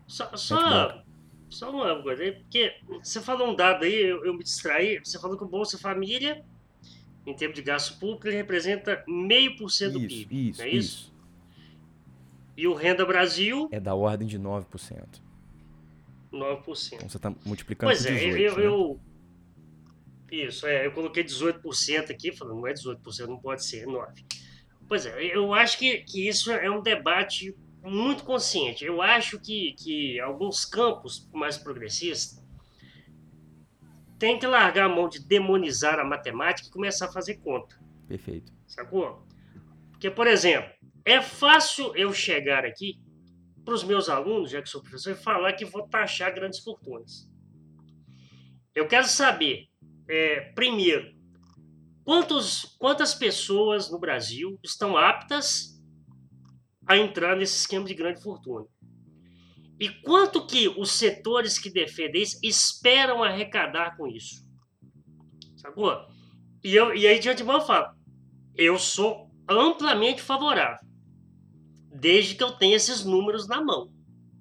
[0.08, 1.04] Só, só,
[1.56, 5.00] só uma coisa aí, porque você falou um dado aí, eu, eu, me distraí.
[5.00, 6.44] Você falou que o Bolsa Família,
[7.26, 10.50] em termos de gasto público, ele representa meio por cento do PIB.
[10.50, 10.78] Isso, é isso?
[10.78, 11.15] isso.
[12.58, 13.70] E o Renda Brasil.
[13.72, 14.65] É da ordem de 9%.
[16.34, 16.94] 9%.
[16.94, 18.65] Então você está multiplicando pois por 18, é, eu, né?
[18.65, 19.00] eu,
[20.30, 24.26] Isso, é, eu coloquei 18% aqui, falando, não é 18%, não pode ser, é 9%.
[24.89, 28.84] Pois é, eu acho que, que isso é um debate muito consciente.
[28.84, 32.43] Eu acho que, que alguns campos mais progressistas
[34.17, 37.80] têm que largar a mão de demonizar a matemática e começar a fazer conta.
[38.08, 38.52] Perfeito.
[38.65, 39.26] Sacou?
[39.91, 40.71] Porque, por exemplo,
[41.04, 43.00] é fácil eu chegar aqui
[43.63, 47.30] para os meus alunos, já que sou professor, e falar que vou taxar grandes fortunas.
[48.74, 49.67] Eu quero saber,
[50.08, 51.15] é, primeiro,
[52.04, 55.75] quantos, quantas pessoas no Brasil estão aptas
[56.88, 58.65] a entrar nesse esquema de grande fortuna.
[59.80, 64.45] E quanto que os setores que defendem isso esperam arrecadar com isso?
[65.58, 66.08] Sacou?
[66.63, 67.95] E, eu, e aí, de antemão, eu falo:
[68.56, 70.80] eu sou amplamente favorável,
[71.93, 73.91] desde que eu tenha esses números na mão.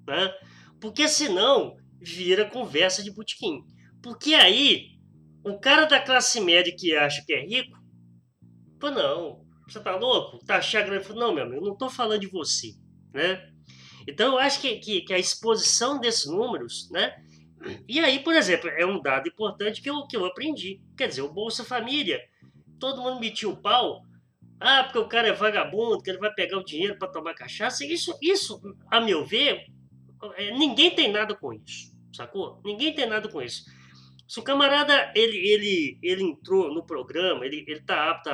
[0.07, 0.33] Né?
[0.79, 3.63] Porque senão vira conversa de botequim.
[4.01, 4.97] Porque aí,
[5.43, 7.77] o cara da classe média que acha que é rico,
[8.79, 10.43] pô, não, você tá louco?
[10.45, 10.91] Tá achando?
[11.15, 12.73] Não, meu amigo, eu não tô falando de você,
[13.13, 13.49] né?
[14.07, 17.15] Então, eu acho que, que, que, a exposição desses números, né?
[17.87, 20.79] E aí, por exemplo, é um dado importante que eu, que eu aprendi.
[20.95, 22.21] Quer dizer, o Bolsa Família,
[22.79, 24.03] todo mundo metia o pau.
[24.59, 27.83] Ah, porque o cara é vagabundo, que ele vai pegar o dinheiro para tomar cachaça.
[27.83, 29.65] Isso, isso, a meu ver,
[30.35, 32.61] é, ninguém tem nada com isso, sacou?
[32.63, 33.65] Ninguém tem nada com isso.
[34.27, 38.33] Se o camarada ele, ele, ele entrou no programa, ele está apto a,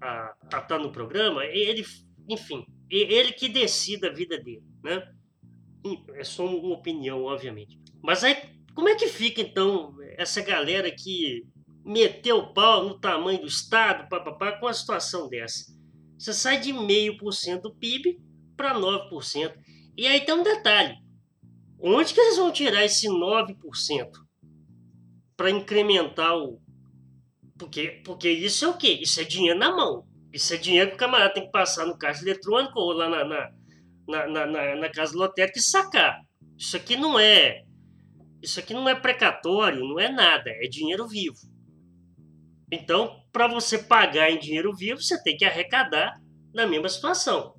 [0.00, 1.84] a, a estar no programa, ele,
[2.28, 5.02] enfim, ele que decida a vida dele, né?
[6.14, 7.78] É só uma opinião, obviamente.
[8.02, 8.36] Mas aí,
[8.74, 11.44] como é que fica então essa galera que
[11.84, 15.72] meteu o pau no tamanho do Estado, papapá, com a situação dessa?
[16.18, 18.18] Você sai de meio por cento do PIB
[18.56, 19.54] para 9%.
[19.96, 20.96] E aí tem um detalhe:
[21.80, 24.25] onde que eles vão tirar esse 9%?
[25.36, 26.60] Para incrementar o.
[27.58, 28.98] Porque, porque isso é o quê?
[29.00, 30.06] Isso é dinheiro na mão.
[30.32, 33.24] Isso é dinheiro que o camarada tem que passar no caixa eletrônico ou lá na,
[33.24, 36.20] na, na, na, na casa lotérica e sacar.
[36.58, 37.62] Isso aqui não é.
[38.42, 41.38] Isso aqui não é precatório, não é nada, é dinheiro vivo.
[42.70, 46.20] Então, para você pagar em dinheiro vivo, você tem que arrecadar
[46.52, 47.54] na mesma situação.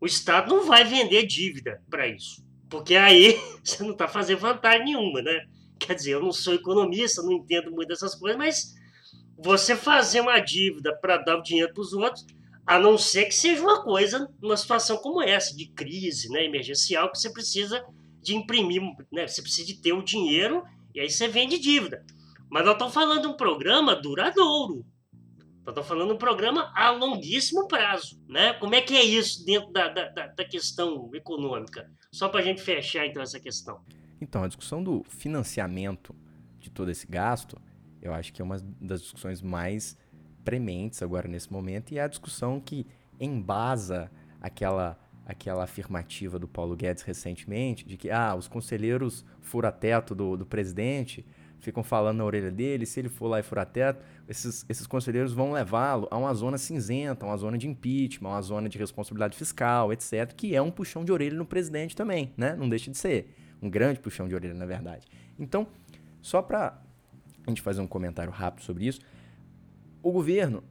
[0.00, 4.84] O Estado não vai vender dívida para isso, porque aí você não está fazendo vantagem
[4.84, 5.40] nenhuma, né?
[5.78, 8.74] Quer dizer, eu não sou economista, não entendo muito dessas coisas, mas
[9.38, 12.24] você fazer uma dívida para dar o dinheiro para os outros,
[12.66, 17.10] a não ser que seja uma coisa, uma situação como essa, de crise né, emergencial,
[17.12, 17.84] que você precisa
[18.20, 22.04] de imprimir, né, você precisa de ter o dinheiro e aí você vende dívida.
[22.50, 24.84] Mas nós estamos falando de um programa duradouro.
[25.64, 28.20] Nós estamos falando de um programa a longuíssimo prazo.
[28.28, 28.52] Né?
[28.54, 31.90] Como é que é isso dentro da, da, da questão econômica?
[32.10, 33.80] Só para a gente fechar então essa questão.
[34.20, 36.14] Então, a discussão do financiamento
[36.58, 37.60] de todo esse gasto,
[38.00, 39.96] eu acho que é uma das discussões mais
[40.44, 42.86] prementes agora nesse momento e é a discussão que
[43.20, 50.36] embasa aquela aquela afirmativa do Paulo Guedes recentemente de que ah, os conselheiros fura-teto do,
[50.36, 51.26] do presidente
[51.58, 55.50] ficam falando na orelha dele, se ele for lá e furar-teto, esses, esses conselheiros vão
[55.50, 60.32] levá-lo a uma zona cinzenta, uma zona de impeachment, uma zona de responsabilidade fiscal, etc.,
[60.32, 62.54] que é um puxão de orelha no presidente também, né?
[62.54, 63.34] Não deixa de ser.
[63.60, 65.06] Um grande puxão de orelha, na verdade.
[65.38, 65.66] Então,
[66.20, 66.80] só para
[67.46, 69.00] a gente fazer um comentário rápido sobre isso,
[70.02, 70.62] o governo,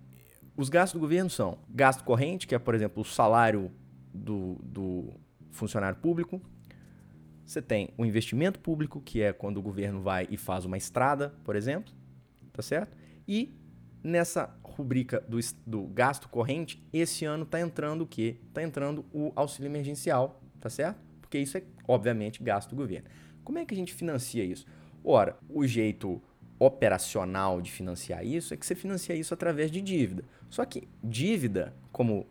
[0.55, 3.71] os gastos do governo são gasto corrente, que é, por exemplo, o salário
[4.13, 5.13] do, do
[5.51, 6.41] funcionário público.
[7.45, 11.33] Você tem o investimento público, que é quando o governo vai e faz uma estrada,
[11.43, 11.93] por exemplo,
[12.51, 12.95] tá certo?
[13.27, 13.53] E
[14.03, 18.37] nessa rubrica do, do gasto corrente, esse ano está entrando o quê?
[18.47, 21.04] Está entrando o auxílio emergencial, tá certo?
[21.35, 23.07] Porque isso é, obviamente, gasto do governo.
[23.43, 24.65] Como é que a gente financia isso?
[25.03, 26.21] Ora, o jeito
[26.57, 30.23] operacional de financiar isso é que você financia isso através de dívida.
[30.49, 32.25] Só que dívida, como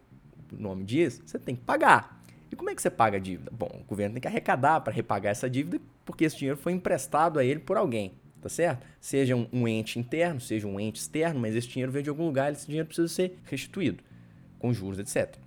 [0.51, 2.25] o nome diz, você tem que pagar.
[2.51, 3.51] E como é que você paga a dívida?
[3.53, 7.39] Bom, o governo tem que arrecadar para repagar essa dívida, porque esse dinheiro foi emprestado
[7.39, 8.87] a ele por alguém, tá certo?
[9.01, 12.25] Seja um, um ente interno, seja um ente externo, mas esse dinheiro veio de algum
[12.25, 14.03] lugar, esse dinheiro precisa ser restituído,
[14.59, 15.44] com juros, etc.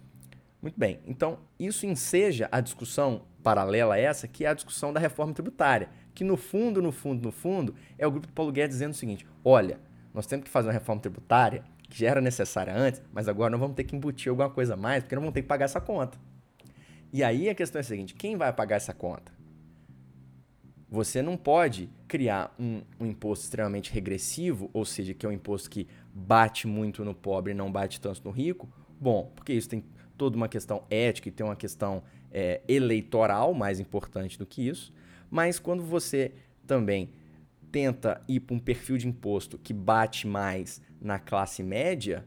[0.67, 4.99] Muito bem, então isso enseja a discussão paralela a essa, que é a discussão da
[4.99, 8.75] reforma tributária, que no fundo, no fundo, no fundo, é o grupo do Paulo Guedes
[8.75, 9.80] dizendo o seguinte: olha,
[10.13, 13.62] nós temos que fazer uma reforma tributária que já era necessária antes, mas agora nós
[13.62, 15.80] vamos ter que embutir alguma coisa a mais, porque nós vamos ter que pagar essa
[15.80, 16.17] conta.
[17.13, 19.32] E aí a questão é a seguinte: quem vai pagar essa conta?
[20.89, 25.69] Você não pode criar um, um, imposto extremamente regressivo, ou seja, que é um imposto
[25.69, 28.67] que bate muito no pobre e não bate tanto no rico.
[28.99, 29.86] Bom, porque isso tem
[30.17, 34.94] toda uma questão ética e tem uma questão é, eleitoral, mais importante do que isso.
[35.29, 36.31] Mas quando você
[36.65, 37.10] também
[37.71, 42.25] tenta ir para um perfil de imposto que bate mais na classe média,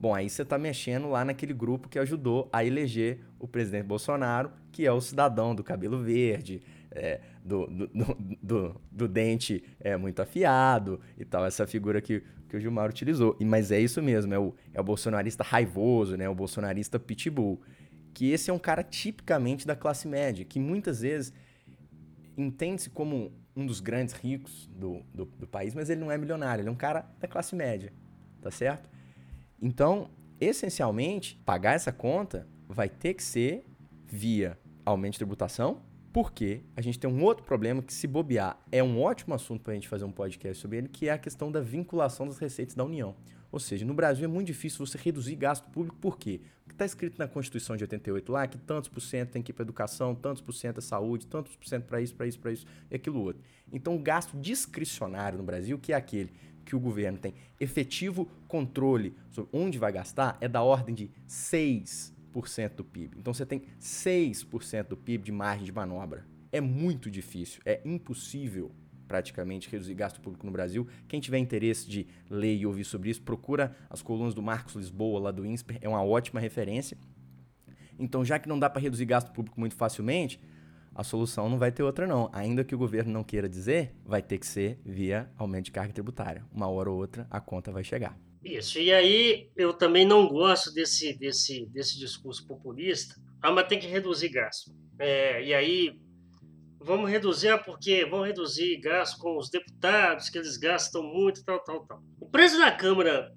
[0.00, 4.50] bom, aí você está mexendo lá naquele grupo que ajudou a eleger o presidente Bolsonaro,
[4.72, 10.20] que é o cidadão do cabelo verde, é, do, do, do, do, dente é, muito
[10.20, 13.36] afiado e tal, essa figura que, que o Gilmar utilizou.
[13.40, 17.60] E, mas é isso mesmo, é o, é o bolsonarista raivoso, né, o bolsonarista pitbull
[18.12, 21.32] que esse é um cara tipicamente da classe média, que muitas vezes
[22.36, 26.62] entende-se como um dos grandes ricos do, do, do, país, mas ele não é milionário,
[26.62, 27.92] ele é um cara da classe média,
[28.40, 28.88] tá certo?
[29.60, 33.64] Então, essencialmente, pagar essa conta vai ter que ser
[34.06, 35.82] via aumento de tributação,
[36.12, 39.72] Porque a gente tem um outro problema que, se bobear, é um ótimo assunto para
[39.72, 42.74] a gente fazer um podcast sobre ele, que é a questão da vinculação das receitas
[42.74, 43.14] da União.
[43.52, 46.40] Ou seja, no Brasil é muito difícil você reduzir gasto público, por quê?
[46.62, 49.54] Porque está escrito na Constituição de 88 lá que tantos por cento tem que ir
[49.54, 52.52] para educação, tantos por cento é saúde, tantos por cento para isso, para isso, para
[52.52, 53.42] isso e aquilo outro.
[53.72, 56.32] Então, o gasto discricionário no Brasil, que é aquele
[56.64, 62.19] que o governo tem efetivo controle sobre onde vai gastar, é da ordem de 6%
[62.76, 63.18] do PIB.
[63.18, 66.24] Então, você tem 6% do PIB de margem de manobra.
[66.52, 68.72] É muito difícil, é impossível
[69.06, 70.86] praticamente reduzir gasto público no Brasil.
[71.08, 75.18] Quem tiver interesse de ler e ouvir sobre isso, procura as colunas do Marcos Lisboa
[75.18, 76.96] lá do INSPER, é uma ótima referência.
[77.98, 80.40] Então, já que não dá para reduzir gasto público muito facilmente,
[80.94, 82.30] a solução não vai ter outra não.
[82.32, 85.92] Ainda que o governo não queira dizer, vai ter que ser via aumento de carga
[85.92, 86.44] tributária.
[86.52, 88.16] Uma hora ou outra a conta vai chegar.
[88.44, 88.78] Isso.
[88.78, 93.14] E aí eu também não gosto desse desse desse discurso populista.
[93.42, 94.72] Ah, mas tem que reduzir gasto.
[94.98, 95.98] É, e aí
[96.80, 101.86] vamos reduzir, porque vamos reduzir gasto com os deputados, que eles gastam muito, tal, tal,
[101.86, 102.02] tal.
[102.18, 103.30] O preço da Câmara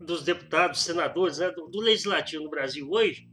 [0.00, 3.28] dos deputados, senadores, né, do, do, legislativo no Brasil hoje,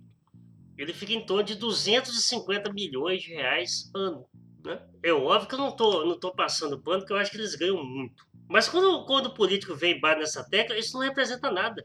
[0.77, 4.25] ele fica em torno de 250 milhões de reais ano.
[4.63, 4.85] Né?
[5.01, 7.55] É óbvio que eu não tô, não tô passando pano, porque eu acho que eles
[7.55, 8.26] ganham muito.
[8.49, 11.83] Mas quando, quando o político vem e bate nessa tecla, isso não representa nada.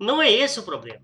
[0.00, 1.02] Não é esse o problema.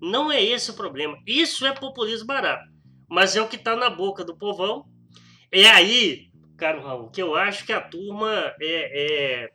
[0.00, 1.16] Não é esse o problema.
[1.26, 2.72] Isso é populismo barato
[3.12, 4.86] mas é o que está na boca do povão.
[5.50, 9.50] É aí, caro Raul, que eu acho que a turma é, é,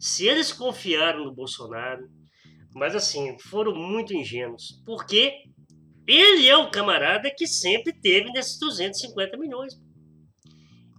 [0.00, 2.10] se eles confiaram no Bolsonaro,
[2.74, 5.44] mas assim, foram muito ingênuos, porque
[6.08, 9.80] ele é o camarada que sempre teve nesses 250 milhões.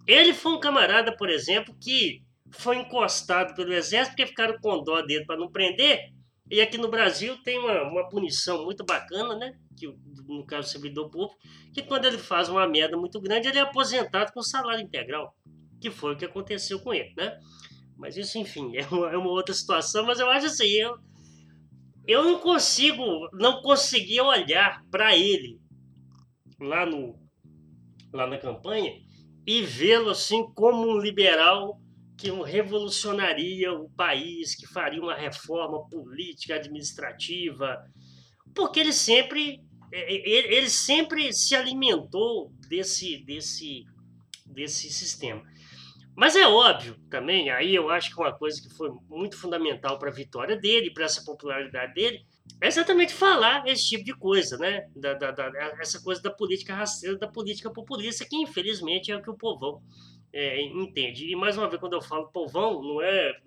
[0.08, 5.02] Ele foi um camarada, por exemplo, que foi encostado pelo exército porque ficaram com dó
[5.02, 6.12] dele para não prender.
[6.50, 9.54] E aqui no Brasil tem uma, uma punição muito bacana, né?
[9.78, 9.88] Que
[10.28, 11.38] no caso do servidor público,
[11.74, 15.36] que quando ele faz uma merda muito grande, ele é aposentado com salário integral,
[15.80, 17.40] que foi o que aconteceu com ele, né?
[17.96, 20.98] Mas isso, enfim, é uma, é uma outra situação, mas eu acho assim, eu,
[22.08, 25.60] eu não consigo, não conseguia olhar para ele
[26.60, 27.16] lá, no,
[28.12, 29.00] lá na campanha
[29.46, 31.80] e vê-lo assim como um liberal
[32.20, 37.82] que revolucionaria o país, que faria uma reforma política, administrativa,
[38.54, 39.62] porque ele sempre
[39.92, 43.86] é, é, ele sempre se alimentou desse, desse,
[44.46, 45.44] desse sistema.
[46.16, 50.10] Mas é óbvio também, aí eu acho que uma coisa que foi muito fundamental para
[50.10, 52.26] a vitória dele, para essa popularidade dele,
[52.62, 54.86] é exatamente falar esse tipo de coisa, né?
[54.94, 55.46] Da, da, da,
[55.80, 59.82] essa coisa da política rasteira, da política populista, que infelizmente é o que o povão
[60.34, 61.30] é, entende.
[61.30, 63.40] E mais uma vez, quando eu falo povão, não é.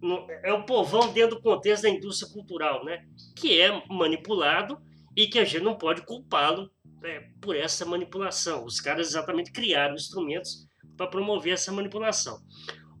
[0.00, 3.04] Não, é o povão dentro do contexto da indústria cultural, né?
[3.36, 4.80] Que é manipulado
[5.16, 6.70] e que a gente não pode culpá-lo
[7.02, 8.64] é, por essa manipulação.
[8.64, 12.40] Os caras exatamente criaram instrumentos para promover essa manipulação.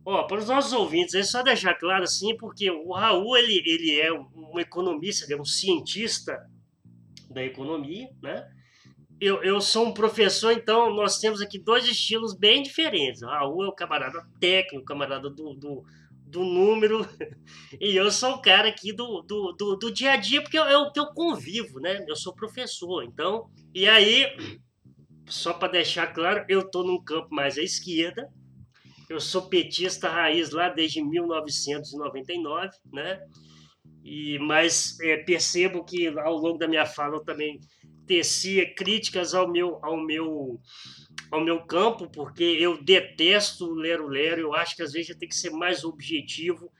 [0.04, 4.00] Ó, para os nossos ouvintes, é só deixar claro assim, porque o Raul ele, ele
[4.00, 6.36] é um economista, ele é um cientista
[7.30, 8.48] da economia, né?
[9.20, 13.22] Eu, eu sou um professor, então nós temos aqui dois estilos bem diferentes.
[13.22, 15.84] O Raul é o camarada técnico, o camarada do, do
[16.28, 17.06] do número.
[17.80, 20.76] E eu sou o cara aqui do, do, do, do dia a dia, porque é
[20.76, 22.04] o que eu convivo, né?
[22.08, 23.50] Eu sou professor, então.
[23.74, 24.26] E aí,
[25.26, 28.28] só para deixar claro, eu estou num campo mais à esquerda.
[29.08, 33.20] Eu sou petista raiz lá desde 1999, né?
[34.02, 37.60] E, mas é, percebo que ao longo da minha fala eu também
[38.08, 40.60] tecia críticas ao meu, ao meu
[41.30, 45.50] ao meu campo, porque eu detesto lero-lero, eu acho que às vezes tem que ser
[45.50, 46.72] mais objetivo.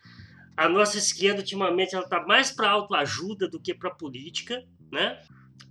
[0.57, 5.23] A nossa esquerda, ultimamente, ela está mais para autoajuda do que para política, né?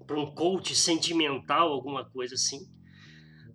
[0.05, 2.70] Para um coach sentimental, alguma coisa assim.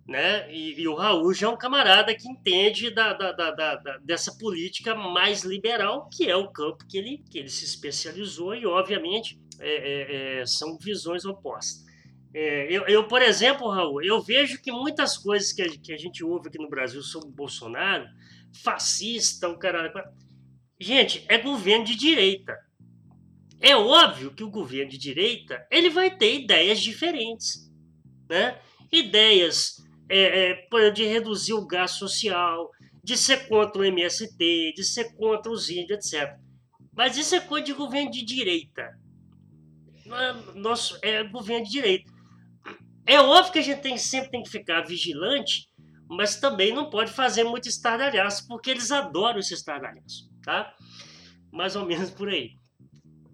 [0.05, 0.53] Né?
[0.53, 4.93] E, e, o Raul já é um camarada que entende da, da, da, dessa política
[4.93, 9.69] mais liberal, que é o campo que ele, que ele se especializou, e obviamente é,
[9.69, 11.85] é, é, são visões opostas.
[12.33, 15.97] É, eu, eu, por exemplo, Raul, eu vejo que muitas coisas que a, que a
[15.97, 18.05] gente ouve aqui no Brasil sobre o Bolsonaro,
[18.63, 19.93] fascista, o cara.
[20.79, 22.57] Gente, é governo de direita.
[23.59, 27.71] É óbvio que o governo de direita ele vai ter ideias diferentes,
[28.29, 28.59] né?
[28.91, 29.77] Ideias
[30.09, 32.71] é, é, de reduzir o gasto social,
[33.03, 36.35] de ser contra o MST, de ser contra os índios, etc.
[36.95, 38.99] Mas isso é coisa de governo de direita.
[40.55, 42.12] Nosso, é governo de direita.
[43.05, 45.67] É óbvio que a gente tem, sempre tem que ficar vigilante,
[46.07, 50.73] mas também não pode fazer muito estardalhaço, porque eles adoram esse estardalhaço, tá?
[51.51, 52.51] Mais ou menos por aí.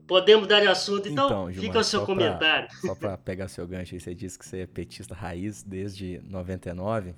[0.08, 2.68] Podemos dar de assunto, então, então Gilmar, fica o seu só comentário.
[2.68, 6.20] Pra, só para pegar seu gancho aí, você disse que você é petista raiz desde
[6.24, 7.14] 99.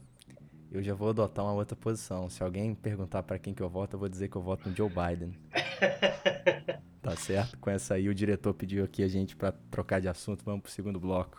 [0.69, 2.29] Eu já vou adotar uma outra posição.
[2.29, 4.75] Se alguém perguntar para quem que eu voto, eu vou dizer que eu voto no
[4.75, 5.33] Joe Biden.
[7.01, 7.57] tá certo?
[7.59, 10.43] Com essa aí, o diretor pediu aqui a gente para trocar de assunto.
[10.45, 11.37] Vamos pro segundo bloco.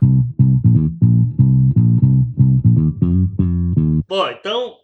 [4.15, 4.77] Bom, então,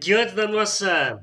[0.00, 1.20] diante da nossa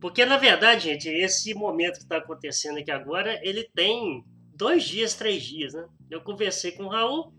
[0.00, 5.14] porque, na verdade, gente, esse momento que está acontecendo aqui agora, ele tem dois dias,
[5.14, 5.86] três dias, né?
[6.10, 7.32] Eu conversei com o Raul,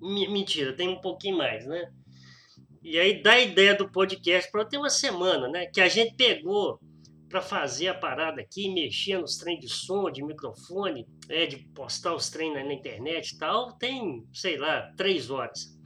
[0.00, 1.92] mentira, tem um pouquinho mais, né?
[2.82, 5.66] E aí dá a ideia do podcast para ter uma semana, né?
[5.66, 6.80] Que a gente pegou
[7.28, 12.14] para fazer a parada aqui, mexer nos trem de som, de microfone, é, de postar
[12.14, 15.78] os treinos na internet e tal, tem, sei lá, três horas.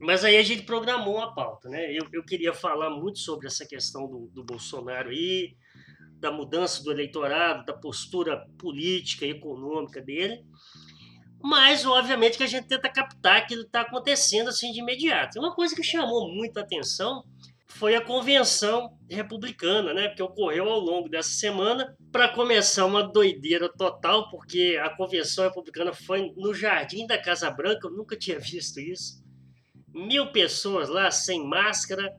[0.00, 1.92] Mas aí a gente programou uma pauta, né?
[1.92, 5.56] Eu, eu queria falar muito sobre essa questão do, do Bolsonaro aí,
[6.20, 10.44] da mudança do eleitorado, da postura política e econômica dele.
[11.42, 15.38] Mas, obviamente, que a gente tenta captar aquilo que está acontecendo assim de imediato.
[15.38, 17.24] Uma coisa que chamou muita atenção
[17.66, 20.08] foi a convenção republicana, né?
[20.08, 21.96] Que ocorreu ao longo dessa semana.
[22.12, 27.88] Para começar, uma doideira total, porque a convenção republicana foi no Jardim da Casa Branca.
[27.88, 29.27] Eu nunca tinha visto isso
[29.92, 32.14] mil pessoas lá sem máscara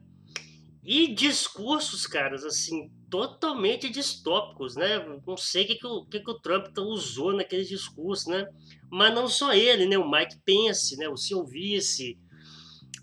[0.82, 4.98] e discursos, caras, assim, totalmente distópicos, né?
[5.26, 8.48] Não sei o que, que, o, que, que o Trump usou naqueles discursos, né?
[8.90, 9.98] Mas não só ele, né?
[9.98, 11.08] O Mike Pence, né?
[11.08, 12.18] O seu vice,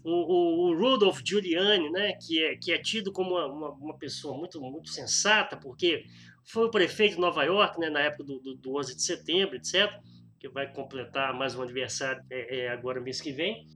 [0.03, 2.13] o, o, o Rudolph Giuliani, né?
[2.13, 6.03] Que é, que é tido como uma, uma, uma, pessoa muito, muito sensata, porque
[6.45, 7.89] foi o prefeito de Nova York, né?
[7.89, 9.91] Na época do, do, do 11 de setembro, etc.,
[10.39, 13.67] que vai completar mais um aniversário é, é, agora mês que vem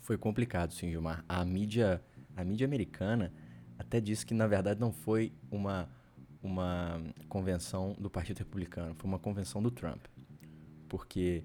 [0.00, 1.24] foi complicado, sim, Gilmar.
[1.28, 2.02] A mídia,
[2.36, 3.32] a mídia americana
[3.78, 5.88] até disse que, na verdade, não foi uma,
[6.42, 10.04] uma convenção do Partido Republicano, foi uma convenção do Trump.
[10.88, 11.44] Porque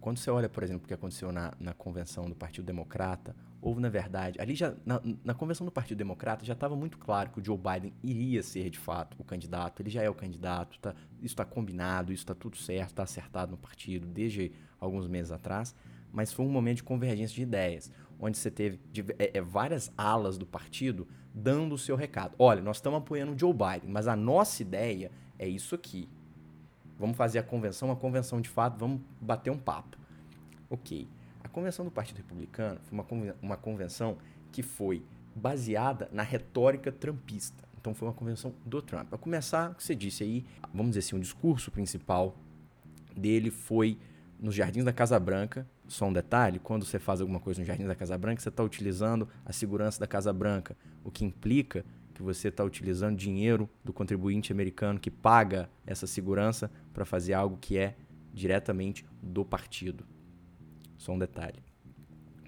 [0.00, 3.80] quando você olha, por exemplo, o que aconteceu na, na convenção do Partido Democrata, houve,
[3.80, 7.40] na verdade, ali já, na, na convenção do Partido Democrata já estava muito claro que
[7.40, 10.94] o Joe Biden iria ser, de fato, o candidato, ele já é o candidato, tá,
[11.18, 15.74] isso está combinado, isso está tudo certo, está acertado no partido desde alguns meses atrás
[16.12, 17.90] mas foi um momento de convergência de ideias,
[18.20, 18.80] onde você teve
[19.18, 22.34] é, é, várias alas do partido dando o seu recado.
[22.38, 26.08] Olha, nós estamos apoiando o Joe Biden, mas a nossa ideia é isso aqui.
[26.98, 29.96] Vamos fazer a convenção, uma convenção de fato, vamos bater um papo.
[30.68, 31.06] Ok.
[31.42, 34.18] A convenção do Partido Republicano foi uma, uma convenção
[34.50, 35.04] que foi
[35.34, 37.62] baseada na retórica trumpista.
[37.80, 39.08] Então foi uma convenção do Trump.
[39.08, 40.44] Para começar, o que você disse aí,
[40.74, 42.36] vamos dizer assim, o discurso principal
[43.16, 43.96] dele foi
[44.38, 47.86] nos Jardins da Casa Branca, só um detalhe, quando você faz alguma coisa no Jardim
[47.86, 51.84] da Casa Branca, você está utilizando a segurança da Casa Branca, o que implica
[52.14, 57.56] que você está utilizando dinheiro do contribuinte americano que paga essa segurança para fazer algo
[57.56, 57.96] que é
[58.34, 60.04] diretamente do partido.
[60.98, 61.62] Só um detalhe.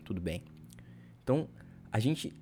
[0.05, 0.45] Tudo bem.
[1.23, 1.49] Então,
[1.91, 2.35] a gente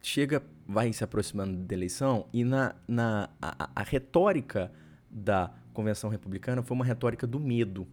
[0.00, 4.72] chega, vai se aproximando da eleição e na, na a, a retórica
[5.10, 7.86] da convenção republicana foi uma retórica do medo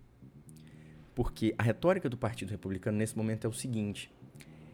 [1.15, 4.11] porque a retórica do Partido Republicano nesse momento é o seguinte: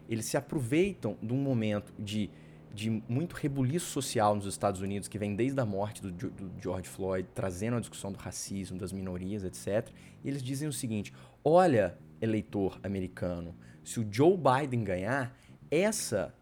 [0.08, 2.28] eles se aproveitam de um momento de,
[2.74, 6.88] de muito rebuliço social nos Estados Unidos, que vem desde a morte do, do George
[6.88, 9.88] Floyd, trazendo a discussão do racismo, das minorias, etc.
[10.24, 11.14] E eles dizem o seguinte:
[11.44, 15.38] olha, eleitor americano, se o Joe Biden ganhar,
[15.70, 16.34] essa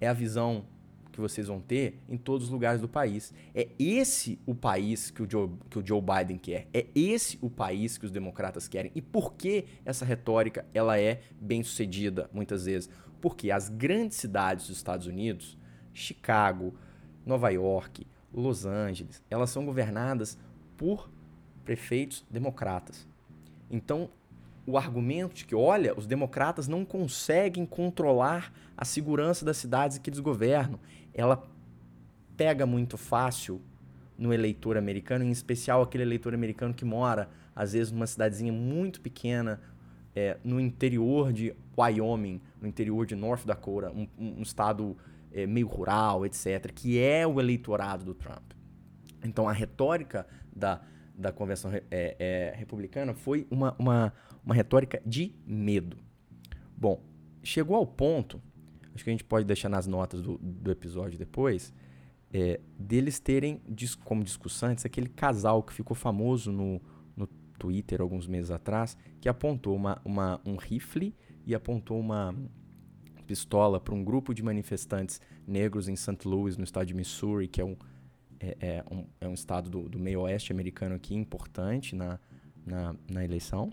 [0.00, 0.66] é a visão
[1.14, 3.32] que vocês vão ter em todos os lugares do país.
[3.54, 6.66] É esse o país que o Joe, que o Joe Biden quer.
[6.74, 8.90] É esse o país que os democratas querem.
[8.94, 12.90] E por que essa retórica ela é bem sucedida muitas vezes?
[13.20, 15.56] Porque as grandes cidades dos Estados Unidos,
[15.92, 16.74] Chicago,
[17.24, 20.36] Nova York, Los Angeles, elas são governadas
[20.76, 21.08] por
[21.64, 23.08] prefeitos democratas.
[23.70, 24.10] Então,
[24.66, 30.10] o argumento de que, olha, os democratas não conseguem controlar a segurança das cidades que
[30.10, 30.80] eles governam
[31.14, 31.42] ela
[32.36, 33.62] pega muito fácil
[34.18, 39.00] no eleitor americano, em especial aquele eleitor americano que mora, às vezes, numa cidadezinha muito
[39.00, 39.60] pequena,
[40.14, 44.96] é, no interior de Wyoming, no interior de North Dakota, um, um estado
[45.32, 48.52] é, meio rural, etc., que é o eleitorado do Trump.
[49.24, 50.80] Então, a retórica da,
[51.16, 54.12] da convenção é, é, republicana foi uma, uma,
[54.44, 55.96] uma retórica de medo.
[56.76, 57.02] Bom,
[57.42, 58.40] chegou ao ponto
[58.94, 61.72] acho que a gente pode deixar nas notas do, do episódio depois,
[62.32, 63.60] é, deles terem
[64.04, 66.80] como discussantes aquele casal que ficou famoso no,
[67.16, 67.26] no
[67.58, 71.14] Twitter alguns meses atrás, que apontou uma, uma, um rifle
[71.46, 72.34] e apontou uma
[73.26, 76.26] pistola para um grupo de manifestantes negros em St.
[76.26, 77.76] Louis, no estado de Missouri, que é um,
[78.40, 82.18] é, é, um, é um estado do, do meio oeste americano aqui importante na,
[82.66, 83.70] na, na eleição.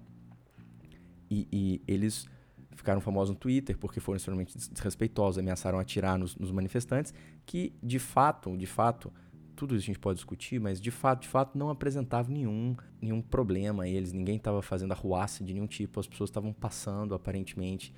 [1.29, 2.27] E, e, eles
[2.75, 7.13] ficaram famosos no Twitter porque foram extremamente desrespeitosos, ameaçaram atirar nos, nos, manifestantes,
[7.45, 9.11] que de fato, de fato,
[9.55, 13.21] tudo isso a gente pode discutir, mas de fato, de fato não apresentava nenhum, nenhum
[13.21, 17.93] problema a eles, ninguém estava fazendo arruaça de nenhum tipo, as pessoas estavam passando aparentemente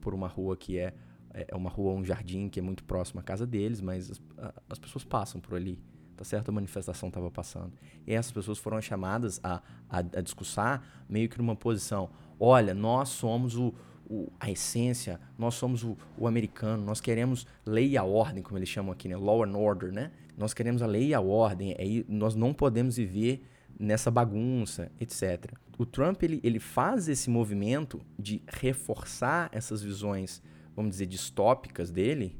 [0.00, 0.94] por uma rua que é,
[1.32, 4.20] é uma rua, um jardim que é muito próximo à casa deles, mas as,
[4.68, 5.78] as pessoas passam por ali
[6.22, 6.50] tá certo?
[6.50, 7.72] A manifestação estava passando.
[8.06, 12.10] E essas pessoas foram chamadas a, a, a discursar meio que numa posição:
[12.44, 13.72] olha, nós somos o,
[14.04, 18.58] o, a essência, nós somos o, o, americano, nós queremos lei e a ordem, como
[18.58, 19.16] eles chamam aqui, né?
[19.16, 20.10] Law and order, né?
[20.36, 23.44] Nós queremos a lei e a ordem, é, nós não podemos viver
[23.78, 25.52] nessa bagunça, etc.
[25.78, 30.42] O Trump ele, ele faz esse movimento de reforçar essas visões,
[30.74, 32.36] vamos dizer, distópicas dele,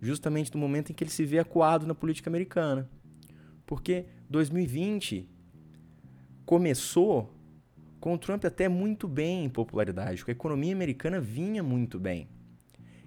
[0.00, 2.88] justamente no momento em que ele se vê acuado na política americana.
[3.66, 5.28] Porque 2020
[6.46, 7.41] começou
[8.02, 12.26] com o Trump até muito bem em popularidade, porque a economia americana vinha muito bem.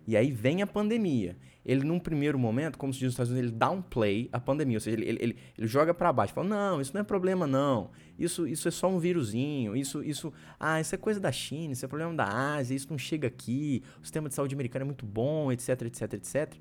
[0.07, 1.35] E aí vem a pandemia.
[1.65, 4.77] Ele, num primeiro momento, como se diz nos Estados Unidos, ele downplay a pandemia.
[4.77, 6.33] Ou seja, ele, ele, ele, joga para baixo.
[6.33, 7.91] Fala, não, isso não é problema, não.
[8.17, 9.75] Isso, isso é só um vírusinho.
[9.75, 12.97] Isso, isso, ah, isso é coisa da China, isso é problema da Ásia, isso não
[12.97, 13.83] chega aqui.
[13.99, 16.53] O sistema de saúde americano é muito bom, etc, etc, etc.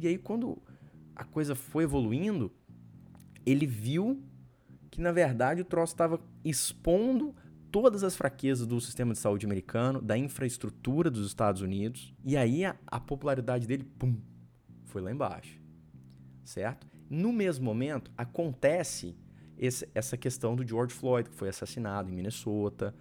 [0.00, 0.56] E aí, quando
[1.14, 2.50] a coisa foi evoluindo,
[3.44, 4.22] ele viu
[4.90, 7.34] que, na verdade, o troço estava expondo
[7.72, 12.64] todas as fraquezas do sistema de saúde americano, da infraestrutura dos Estados Unidos, e aí
[12.64, 14.14] a, a popularidade dele, pum,
[14.84, 15.58] foi lá embaixo.
[16.44, 16.86] Certo?
[17.08, 19.16] No mesmo momento, acontece
[19.56, 22.94] esse, essa questão do George Floyd, que foi assassinado em Minnesota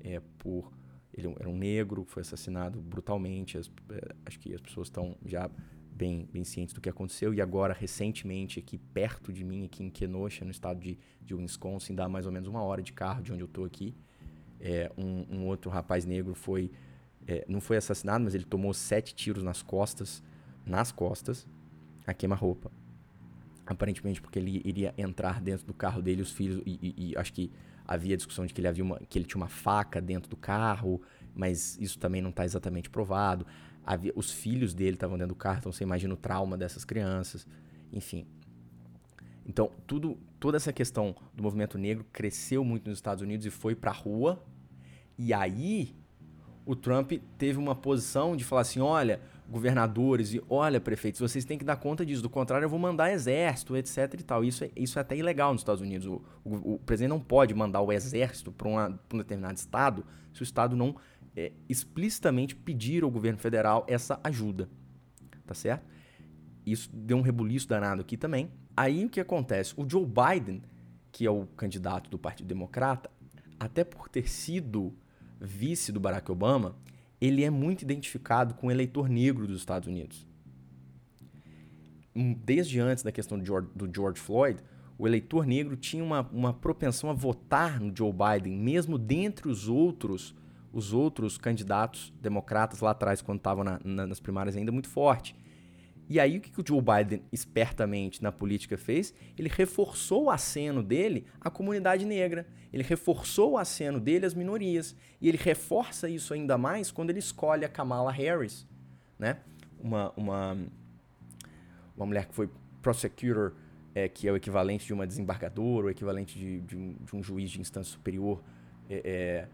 [0.00, 0.72] é, por.
[1.12, 3.58] Ele era um negro, foi assassinado brutalmente.
[3.58, 5.48] As, é, acho que as pessoas estão já
[5.92, 7.32] bem, bem cientes do que aconteceu.
[7.32, 11.94] E agora, recentemente, aqui perto de mim, aqui em Kenosha, no estado de, de Wisconsin,
[11.94, 13.94] dá mais ou menos uma hora de carro de onde eu estou aqui.
[14.64, 16.70] É, um, um, outro rapaz negro foi.
[17.26, 20.22] É, não foi assassinado, mas ele tomou sete tiros nas costas.
[20.66, 21.46] Nas costas,
[22.06, 22.72] a queima-roupa.
[23.66, 26.62] Aparentemente porque ele iria entrar dentro do carro dele, os filhos.
[26.64, 27.52] E, e, e acho que
[27.86, 31.02] havia discussão de que ele, havia uma, que ele tinha uma faca dentro do carro,
[31.34, 33.46] mas isso também não está exatamente provado
[33.84, 37.46] havia, os filhos dele estavam dentro do carro, então você imagina o trauma dessas crianças,
[37.92, 38.26] enfim.
[39.46, 43.74] Então, tudo, toda essa questão do movimento negro cresceu muito nos Estados Unidos e foi
[43.74, 44.42] para a rua.
[45.18, 45.94] E aí,
[46.66, 51.58] o Trump teve uma posição de falar assim: olha, governadores e olha, prefeitos, vocês têm
[51.58, 52.22] que dar conta disso.
[52.22, 54.14] Do contrário, eu vou mandar exército, etc.
[54.18, 54.44] e tal.
[54.44, 56.06] Isso é, isso é até ilegal nos Estados Unidos.
[56.06, 60.44] O, o, o presidente não pode mandar o exército para um determinado estado se o
[60.44, 60.96] estado não
[61.36, 64.68] é, explicitamente pedir ao governo federal essa ajuda.
[65.46, 65.84] Tá certo?
[66.64, 68.50] Isso deu um rebuliço danado aqui também.
[68.76, 69.74] Aí o que acontece?
[69.76, 70.62] O Joe Biden,
[71.12, 73.10] que é o candidato do Partido Democrata,
[73.60, 74.92] até por ter sido
[75.44, 76.76] vice do Barack Obama,
[77.20, 80.26] ele é muito identificado com o eleitor negro dos Estados Unidos.
[82.44, 84.60] Desde antes da questão do George, do George Floyd,
[84.96, 89.68] o eleitor negro tinha uma, uma propensão a votar no Joe Biden, mesmo dentre os
[89.68, 90.34] outros
[90.74, 95.36] os outros candidatos democratas lá atrás, quando estavam na, na, nas primárias ainda muito forte.
[96.08, 99.14] E aí o que, o Joe Biden espertamente na política fez?
[99.38, 102.46] Ele reforçou o aceno dele à comunidade negra.
[102.72, 104.94] Ele reforçou o aceno dele às minorias.
[105.20, 108.66] E ele reforça isso ainda mais quando ele escolhe a Kamala Harris,
[109.18, 109.38] né?
[109.80, 110.58] Uma, uma,
[111.96, 112.50] uma mulher que foi
[112.82, 113.54] prosecutor,
[113.94, 117.22] é, que é o equivalente de uma desembargadora, o equivalente de, de, um, de um
[117.22, 118.42] juiz de instância superior
[118.90, 119.48] é, é,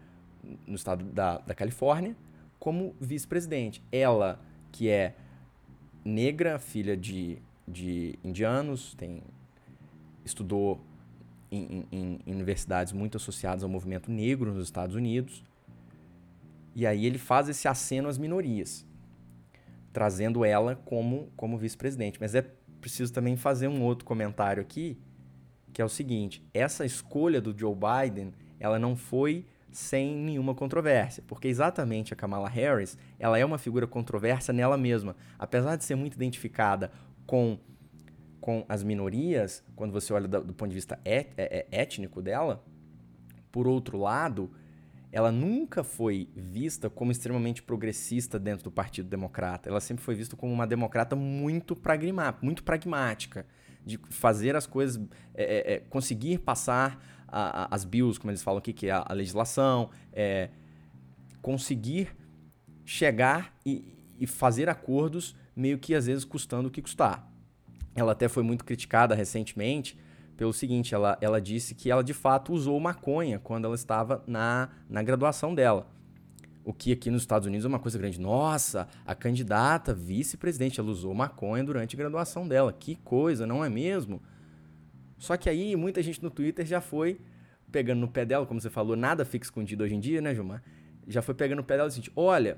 [0.67, 2.15] no estado da, da Califórnia,
[2.59, 3.81] como vice-presidente.
[3.91, 4.39] Ela,
[4.71, 5.15] que é
[6.03, 7.37] negra, filha de,
[7.67, 9.21] de indianos, tem,
[10.25, 10.79] estudou
[11.51, 15.43] em, em, em, universidades muito associadas ao movimento negro nos Estados Unidos.
[16.75, 18.85] E aí ele faz esse aceno às minorias,
[19.91, 22.17] trazendo ela como, como vice-presidente.
[22.19, 22.41] Mas é
[22.79, 24.97] preciso também fazer um outro comentário aqui,
[25.73, 31.23] que é o seguinte: essa escolha do Joe Biden, ela não foi sem nenhuma controvérsia,
[31.27, 35.95] porque exatamente a Kamala Harris, ela é uma figura controversa nela mesma, apesar de ser
[35.95, 36.91] muito identificada
[37.25, 37.57] com
[38.41, 42.23] com as minorias, quando você olha do, do ponto de vista et, é, é, étnico
[42.23, 42.65] dela,
[43.51, 44.51] por outro lado,
[45.11, 49.69] ela nunca foi vista como extremamente progressista dentro do Partido Democrata.
[49.69, 53.45] Ela sempre foi vista como uma democrata muito, pragma, muito pragmática,
[53.85, 55.01] de fazer as coisas,
[55.33, 58.91] é, é, é conseguir passar a, a, as bills, como eles falam aqui, que é
[58.91, 60.49] a, a legislação, é,
[61.41, 62.09] conseguir
[62.85, 67.27] chegar e, e fazer acordos meio que às vezes custando o que custar.
[67.95, 69.97] ela até foi muito criticada recentemente
[70.41, 74.69] pelo seguinte, ela, ela disse que ela de fato usou maconha quando ela estava na,
[74.89, 75.87] na graduação dela.
[76.65, 78.19] O que aqui nos Estados Unidos é uma coisa grande.
[78.19, 82.73] Nossa, a candidata vice-presidente, ela usou maconha durante a graduação dela.
[82.73, 84.19] Que coisa, não é mesmo?
[85.21, 87.21] Só que aí muita gente no Twitter já foi
[87.71, 90.63] pegando no pé dela, como você falou, nada fica escondido hoje em dia, né, Gilmar?
[91.07, 92.57] Já foi pegando no pé dela e disse: olha,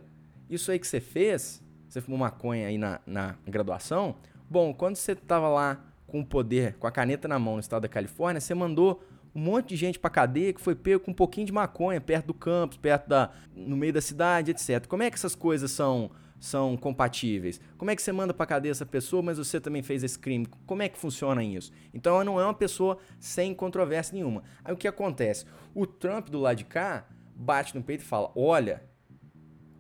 [0.50, 4.16] isso aí que você fez, você fumou maconha aí na, na graduação.
[4.50, 7.82] Bom, quando você estava lá com o poder, com a caneta na mão no estado
[7.82, 9.04] da Califórnia, você mandou
[9.36, 12.28] um monte de gente pra cadeia que foi pego com um pouquinho de maconha perto
[12.28, 13.30] do campus, perto da.
[13.54, 14.88] no meio da cidade, etc.
[14.88, 16.12] Como é que essas coisas são
[16.44, 17.62] são compatíveis?
[17.78, 20.46] Como é que você manda pra cadeia essa pessoa, mas você também fez esse crime?
[20.66, 21.72] Como é que funciona isso?
[21.94, 24.44] Então ela não é uma pessoa sem controvérsia nenhuma.
[24.62, 25.46] Aí o que acontece?
[25.74, 28.84] O Trump do lado de cá bate no peito e fala: olha,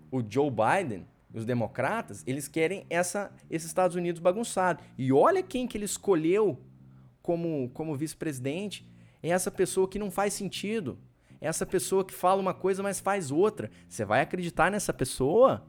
[0.10, 4.82] o Joe Biden, os democratas, eles querem essa, esses Estados Unidos bagunçado.
[4.98, 6.62] E olha quem que ele escolheu
[7.22, 8.90] como, como vice-presidente
[9.22, 10.98] é essa pessoa que não faz sentido.
[11.42, 13.70] É essa pessoa que fala uma coisa, mas faz outra.
[13.90, 15.68] Você vai acreditar nessa pessoa?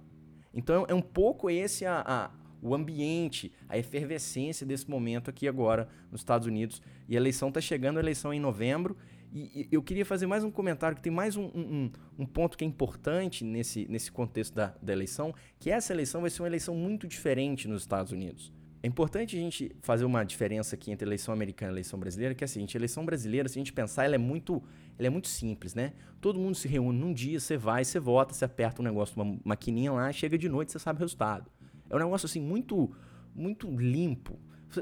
[0.55, 2.31] Então é um pouco esse a, a,
[2.63, 6.81] o ambiente, a efervescência desse momento aqui agora nos Estados Unidos.
[7.09, 8.97] E a eleição está chegando, a eleição é em novembro.
[9.33, 11.91] E, e, eu queria fazer mais um comentário, que tem mais um, um,
[12.21, 16.31] um, ponto que é importante nesse, nesse contexto da, da eleição, que essa eleição vai
[16.31, 18.53] ser uma eleição muito diferente nos Estados Unidos.
[18.81, 22.45] É importante a gente fazer uma diferença aqui entre eleição americana e eleição brasileira, que
[22.45, 24.63] é a seguinte, a eleição brasileira, se a gente pensar, ela é muito,
[24.99, 25.93] ela é muito simples, né?
[26.21, 29.39] Todo mundo se reúne num dia, você vai, você vota, você aperta um negócio, uma
[29.45, 31.51] maquininha lá, chega de noite, você sabe o resultado.
[31.91, 32.95] É um negócio assim muito
[33.35, 34.39] muito limpo.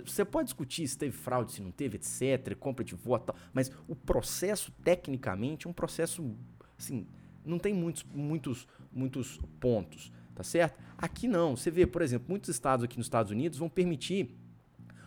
[0.07, 3.71] Você pode discutir se teve fraude, se não teve, etc, compra de voto, tal, mas
[3.87, 6.35] o processo tecnicamente é um processo
[6.79, 7.07] assim,
[7.45, 10.79] não tem muitos muitos muitos pontos tá certo?
[10.99, 11.57] Aqui não.
[11.57, 14.35] Você vê, por exemplo, muitos estados aqui nos Estados Unidos vão permitir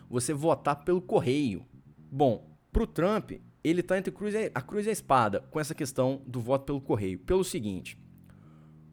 [0.08, 1.64] você votar pelo correio.
[2.10, 3.32] Bom, pro Trump,
[3.68, 6.66] ele tá entre cruz e, a cruz e a espada com essa questão do voto
[6.66, 7.18] pelo correio.
[7.18, 7.98] Pelo seguinte,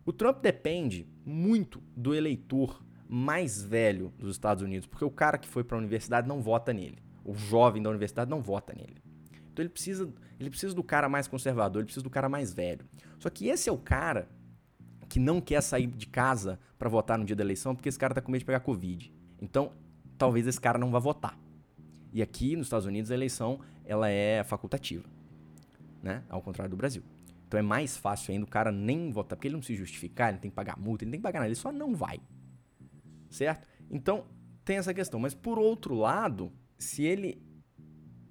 [0.04, 5.48] o Trump depende muito do eleitor mais velho dos Estados Unidos, porque o cara que
[5.48, 6.98] foi para a universidade não vota nele.
[7.24, 8.98] O jovem da universidade não vota nele.
[9.52, 12.86] Então ele precisa, ele precisa do cara mais conservador, ele precisa do cara mais velho.
[13.20, 14.28] Só que esse é o cara
[15.08, 18.16] que não quer sair de casa para votar no dia da eleição porque esse cara
[18.16, 19.14] tá com medo de pegar Covid.
[19.40, 19.72] Então,
[20.18, 21.38] talvez esse cara não vá votar.
[22.12, 25.06] E aqui nos Estados Unidos a eleição ela é facultativa,
[26.02, 26.24] né?
[26.30, 27.04] Ao contrário do Brasil.
[27.48, 30.40] Então é mais fácil ainda o cara nem votar, porque ele não se justificar, ele
[30.40, 32.20] tem que pagar multa, ele tem que pagar nada, ele só não vai.
[33.30, 33.68] Certo?
[33.92, 34.26] Então
[34.66, 35.20] tem essa questão.
[35.20, 37.42] Mas por outro lado, se ele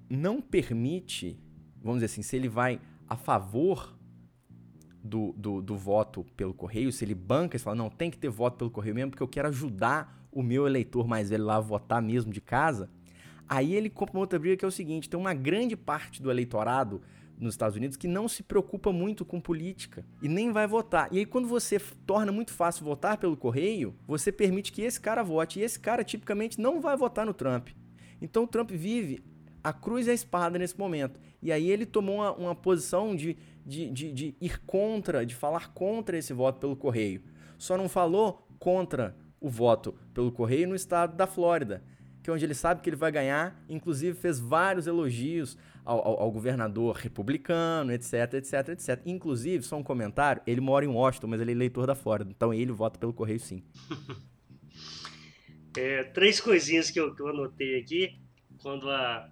[0.09, 1.39] não permite,
[1.81, 3.97] vamos dizer assim, se ele vai a favor
[5.03, 8.29] do, do, do, voto pelo correio, se ele banca, ele fala, não, tem que ter
[8.29, 11.59] voto pelo correio mesmo, porque eu quero ajudar o meu eleitor mais velho lá a
[11.59, 12.89] votar mesmo de casa,
[13.47, 16.31] aí ele compra uma outra briga que é o seguinte, tem uma grande parte do
[16.31, 17.01] eleitorado
[17.37, 21.07] nos Estados Unidos que não se preocupa muito com política e nem vai votar.
[21.11, 25.23] E aí quando você torna muito fácil votar pelo correio, você permite que esse cara
[25.23, 27.69] vote, e esse cara tipicamente não vai votar no Trump.
[28.21, 29.23] Então o Trump vive
[29.63, 31.19] a cruz e a espada nesse momento.
[31.41, 35.73] E aí ele tomou uma, uma posição de de, de, de ir contra, de falar
[35.73, 37.23] contra esse voto pelo correio.
[37.57, 41.83] Só não falou contra o voto pelo correio no estado da Flórida,
[42.23, 46.19] que é onde ele sabe que ele vai ganhar, inclusive fez vários elogios ao, ao,
[46.21, 49.01] ao, governador republicano, etc, etc, etc.
[49.05, 52.53] Inclusive, só um comentário, ele mora em Washington, mas ele é eleitor da Flórida, então
[52.53, 53.61] ele vota pelo correio sim.
[55.75, 58.19] É, três coisinhas que eu, que eu anotei aqui,
[58.61, 59.27] quando a,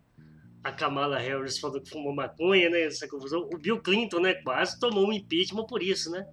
[0.64, 2.82] a Kamala Harris falou que fumou maconha, né?
[2.82, 3.48] Essa confusão.
[3.54, 4.34] O Bill Clinton, né?
[4.34, 6.26] Quase tomou um impeachment por isso, né?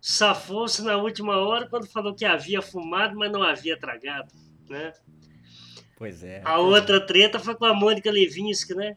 [0.00, 4.34] Safou-se na última hora quando falou que havia fumado, mas não havia tragado,
[4.68, 4.92] né?
[6.02, 6.42] Pois é.
[6.44, 8.96] A outra treta foi com a Mônica Levinsky, né?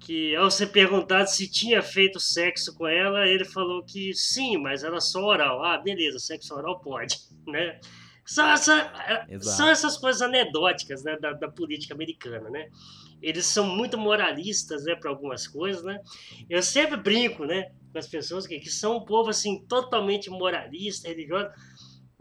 [0.00, 4.82] Que ao ser perguntado se tinha feito sexo com ela, ele falou que sim, mas
[4.82, 5.62] era só oral.
[5.62, 7.78] Ah, beleza, sexo oral pode, né?
[8.24, 8.90] São, essa,
[9.42, 12.70] são essas coisas anedóticas né, da, da política americana, né?
[13.24, 15.98] eles são muito moralistas, né, para algumas coisas, né?
[16.48, 21.08] Eu sempre brinco, né, com as pessoas que, que são um povo assim totalmente moralista,
[21.08, 21.48] religioso,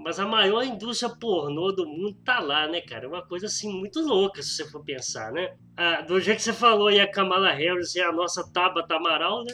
[0.03, 3.05] mas a maior indústria pornô do mundo tá lá, né, cara?
[3.05, 5.55] É uma coisa assim muito louca se você for pensar, né?
[5.77, 9.45] Ah, do jeito que você falou, e a Kamala Harris é a nossa Tabata Amaral,
[9.45, 9.53] né?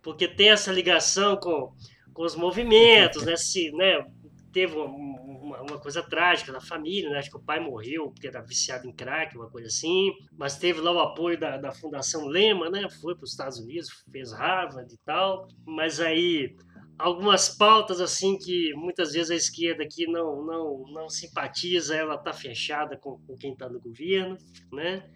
[0.00, 1.74] Porque tem essa ligação com,
[2.14, 3.36] com os movimentos, né?
[3.36, 4.06] Se, né?
[4.52, 7.18] Teve um, uma, uma, coisa trágica na família, né?
[7.18, 10.10] Acho que o pai morreu porque era viciado em crack, uma coisa assim.
[10.32, 12.88] Mas teve lá o apoio da, da Fundação Lema, né?
[13.02, 15.46] Foi para os Estados Unidos, fez Harvard e tal.
[15.66, 16.56] Mas aí
[17.00, 22.32] algumas pautas assim que muitas vezes a esquerda aqui não não não simpatiza, ela está
[22.32, 24.36] fechada com, com quem está no governo,
[24.72, 25.08] né?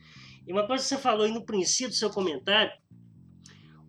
[0.47, 2.73] E uma coisa que você falou aí no princípio do seu comentário,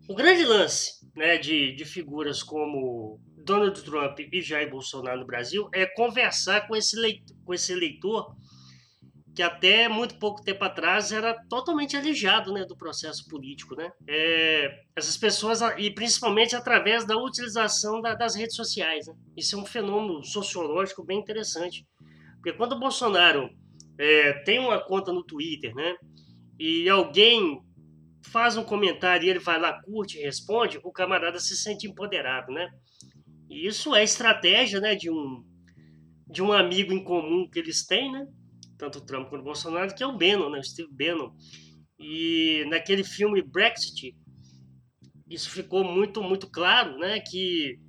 [0.07, 5.69] o grande lance, né, de, de figuras como Donald Trump e Jair Bolsonaro no Brasil
[5.73, 8.35] é conversar com esse leitor, com esse eleitor
[9.35, 13.75] que até muito pouco tempo atrás era totalmente alijado né, do processo político.
[13.75, 13.91] Né?
[14.07, 19.07] É, essas pessoas, e principalmente através da utilização da, das redes sociais.
[19.07, 19.13] Né?
[19.35, 21.85] Isso é um fenômeno sociológico bem interessante.
[22.35, 23.49] Porque quando o Bolsonaro
[23.99, 25.97] é, tem uma conta no Twitter né,
[26.57, 27.61] e alguém
[28.31, 32.53] faz um comentário e ele vai lá, curte e responde, o camarada se sente empoderado.
[32.53, 32.69] Né?
[33.49, 35.43] E isso é estratégia né, de, um,
[36.25, 38.25] de um amigo em comum que eles têm, né?
[38.77, 41.31] Tanto o Trump quanto o Bolsonaro, que é o Bannon, né, o Steve Bannon.
[41.99, 44.15] E naquele filme Brexit,
[45.29, 47.79] isso ficou muito, muito claro, né, que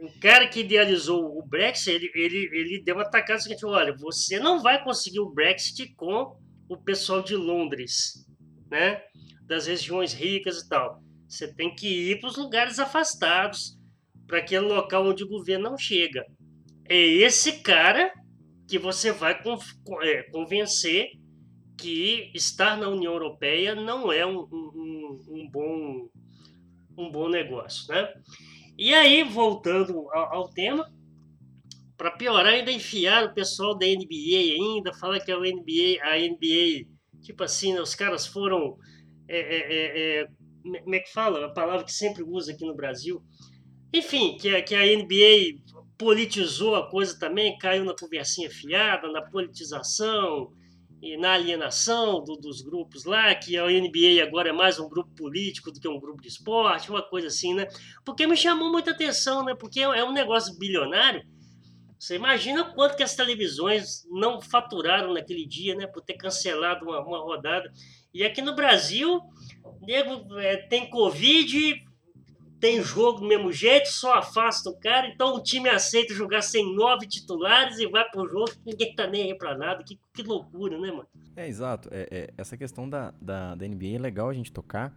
[0.00, 4.38] o cara que idealizou o Brexit, ele, ele, ele deu uma atacada seguinte, olha, você
[4.38, 6.36] não vai conseguir o Brexit com
[6.68, 8.26] o pessoal de Londres,
[8.70, 9.02] né,
[9.42, 11.02] das regiões ricas e tal.
[11.26, 13.76] Você tem que ir para os lugares afastados,
[14.26, 16.24] para aquele local onde o governo não chega.
[16.88, 18.12] É esse cara
[18.68, 19.40] que você vai
[20.02, 21.12] é, convencer
[21.76, 26.08] que estar na União Europeia não é um, um, um bom,
[26.96, 28.12] um bom negócio, né?
[28.76, 30.92] E aí, voltando ao, ao tema,
[31.96, 36.86] para piorar, ainda enfiar o pessoal da NBA ainda, fala que a NBA, a NBA,
[37.22, 38.76] tipo assim, né, os caras foram,
[39.26, 40.28] é, é, é, é
[40.62, 41.46] como é que fala?
[41.46, 43.22] A palavra que sempre usa aqui no Brasil.
[43.92, 45.58] Enfim, que, que a NBA
[45.98, 50.52] politizou a coisa também, caiu na conversinha fiada, na politização
[51.02, 55.10] e na alienação do, dos grupos lá, que a NBA agora é mais um grupo
[55.14, 57.66] político do que um grupo de esporte, uma coisa assim, né?
[58.04, 59.54] Porque me chamou muita atenção, né?
[59.54, 61.22] Porque é um negócio bilionário.
[61.98, 65.86] Você imagina quanto que as televisões não faturaram naquele dia, né?
[65.88, 67.72] Por ter cancelado uma, uma rodada.
[68.14, 69.20] E aqui no Brasil,
[69.80, 71.87] nego é, tem Covid,
[72.60, 76.74] tem jogo do mesmo jeito, só afasta o cara, então o time aceita jogar sem
[76.74, 79.82] nove titulares e vai pro jogo, ninguém tá nem aí pra nada.
[79.84, 81.08] Que, que loucura, né, mano?
[81.36, 81.88] É, exato.
[81.92, 84.92] É, é, essa questão da, da, da NBA é legal a gente tocar,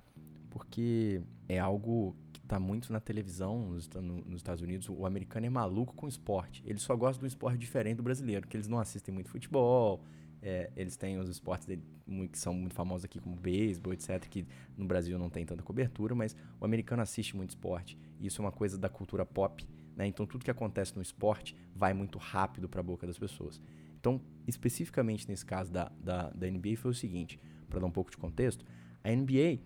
[0.49, 4.89] porque é algo que tá muito na televisão nos, no, nos Estados Unidos.
[4.89, 6.63] O americano é maluco com esporte.
[6.65, 10.03] Ele só gosta um esporte diferente do brasileiro, que eles não assistem muito futebol,
[10.41, 11.83] é, eles têm os esportes dele,
[12.31, 14.45] que são muito famosos aqui, como beisebol, etc., que
[14.77, 17.97] no Brasil não tem tanta cobertura, mas o americano assiste muito esporte.
[18.19, 20.07] E isso é uma coisa da cultura pop, né?
[20.07, 23.61] Então tudo que acontece no esporte vai muito rápido para a boca das pessoas.
[23.99, 27.39] Então, especificamente nesse caso da, da, da NBA, foi o seguinte:
[27.69, 28.65] para dar um pouco de contexto,
[29.03, 29.59] a NBA,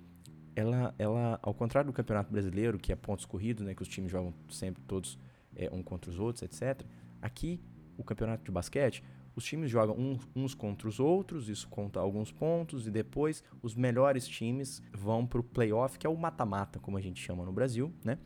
[0.56, 4.12] ela, ela, ao contrário do Campeonato Brasileiro, que é pontos corridos, né, que os times
[4.12, 5.18] jogam sempre todos
[5.56, 6.86] é, um contra os outros, etc.,
[7.22, 7.62] aqui,
[7.98, 9.04] o Campeonato de Basquete,
[9.36, 13.76] os times jogam uns, uns contra os outros, isso conta alguns pontos, e depois os
[13.76, 17.52] melhores times vão para o playoff, que é o mata-mata, como a gente chama no
[17.52, 18.18] Brasil, né?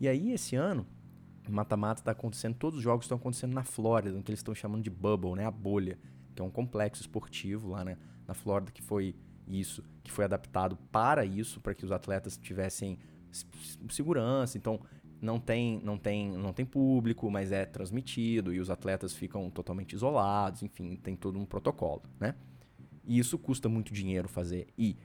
[0.00, 0.86] E aí, esse ano,
[1.48, 4.82] mata-mata está acontecendo, todos os jogos estão acontecendo na Flórida, no que eles estão chamando
[4.82, 5.46] de bubble, né?
[5.46, 5.98] A bolha,
[6.34, 7.98] que é um complexo esportivo lá né?
[8.26, 9.14] na Flórida que foi
[9.46, 12.98] isso, que foi adaptado para isso, para que os atletas tivessem
[13.88, 14.56] segurança.
[14.56, 14.80] Então,
[15.22, 19.94] não tem, não tem, não tem público, mas é transmitido e os atletas ficam totalmente
[19.94, 22.34] isolados, enfim, tem todo um protocolo, né?
[23.04, 24.66] E isso custa muito dinheiro fazer.
[24.76, 24.96] E,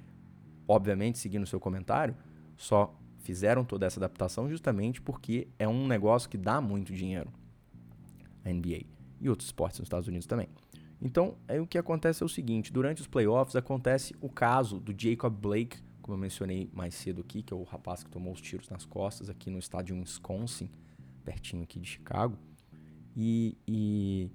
[0.68, 2.16] obviamente, seguindo o seu comentário,
[2.56, 7.32] só fizeram toda essa adaptação justamente porque é um negócio que dá muito dinheiro.
[8.44, 8.86] A NBA
[9.22, 10.50] e outros esportes nos Estados Unidos também.
[11.00, 14.96] Então, aí o que acontece é o seguinte: durante os playoffs acontece o caso do
[14.98, 15.78] Jacob Blake
[16.08, 18.86] como eu mencionei mais cedo aqui, que é o rapaz que tomou os tiros nas
[18.86, 20.70] costas aqui no estádio Wisconsin,
[21.26, 22.38] pertinho aqui de Chicago.
[23.14, 24.32] E, e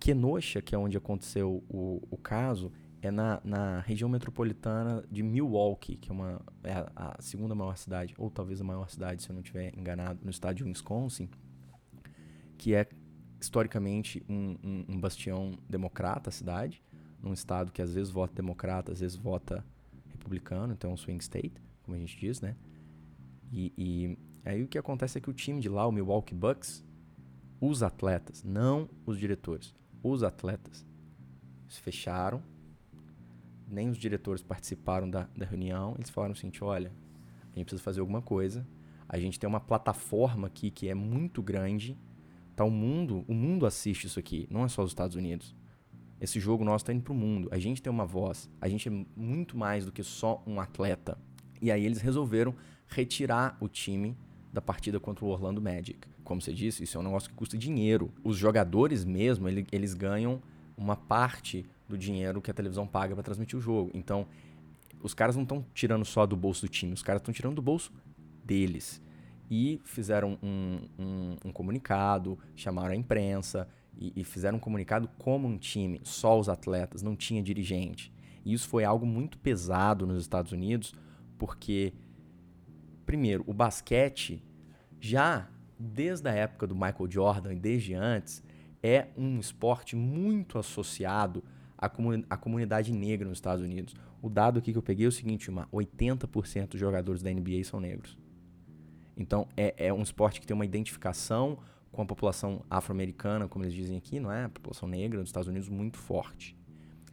[0.00, 5.96] Kenosha, que é onde aconteceu o, o caso, é na, na região metropolitana de Milwaukee,
[5.96, 9.34] que é, uma, é a segunda maior cidade, ou talvez a maior cidade, se eu
[9.34, 11.30] não estiver enganado, no estado de Wisconsin,
[12.58, 12.88] que é
[13.40, 16.82] historicamente um, um, um bastião democrata, a cidade,
[17.22, 19.64] num estado que às vezes vota democrata, às vezes vota
[20.16, 22.56] republicano, então é um swing state, como a gente diz, né?
[23.52, 26.84] E, e aí o que acontece é que o time de lá, o Milwaukee Bucks,
[27.60, 30.84] os atletas, não os diretores, os atletas
[31.68, 32.42] se fecharam,
[33.68, 36.92] nem os diretores participaram da, da reunião, eles falaram o seguinte, olha,
[37.52, 38.66] a gente precisa fazer alguma coisa,
[39.08, 41.96] a gente tem uma plataforma aqui que é muito grande,
[42.54, 45.54] tá o mundo, o mundo assiste isso aqui, não é só os Estados Unidos.
[46.20, 47.48] Esse jogo nosso está indo para o mundo.
[47.50, 48.48] A gente tem uma voz.
[48.60, 51.18] A gente é muito mais do que só um atleta.
[51.60, 52.54] E aí eles resolveram
[52.88, 54.16] retirar o time
[54.52, 56.08] da partida contra o Orlando Magic.
[56.24, 58.10] Como você disse, isso é um negócio que custa dinheiro.
[58.24, 60.40] Os jogadores mesmo, ele, eles ganham
[60.76, 63.90] uma parte do dinheiro que a televisão paga para transmitir o jogo.
[63.94, 64.26] Então,
[65.02, 67.62] os caras não estão tirando só do bolso do time, os caras estão tirando do
[67.62, 67.92] bolso
[68.44, 69.00] deles.
[69.50, 75.48] E fizeram um, um, um comunicado, chamaram a imprensa e, e fizeram um comunicado como
[75.48, 78.12] um time, só os atletas, não tinha dirigente.
[78.44, 80.94] E isso foi algo muito pesado nos Estados Unidos,
[81.38, 81.92] porque,
[83.04, 84.42] primeiro, o basquete
[85.00, 88.42] já desde a época do Michael Jordan e desde antes
[88.82, 91.42] é um esporte muito associado
[91.76, 91.90] à,
[92.30, 93.94] à comunidade negra nos Estados Unidos.
[94.22, 97.64] O dado aqui que eu peguei é o seguinte, uma 80% dos jogadores da NBA
[97.64, 98.16] são negros.
[99.16, 101.58] Então é, é um esporte que tem uma identificação
[101.96, 104.44] com a população afro-americana, como eles dizem aqui, não é?
[104.44, 106.54] A população negra nos Estados Unidos muito forte.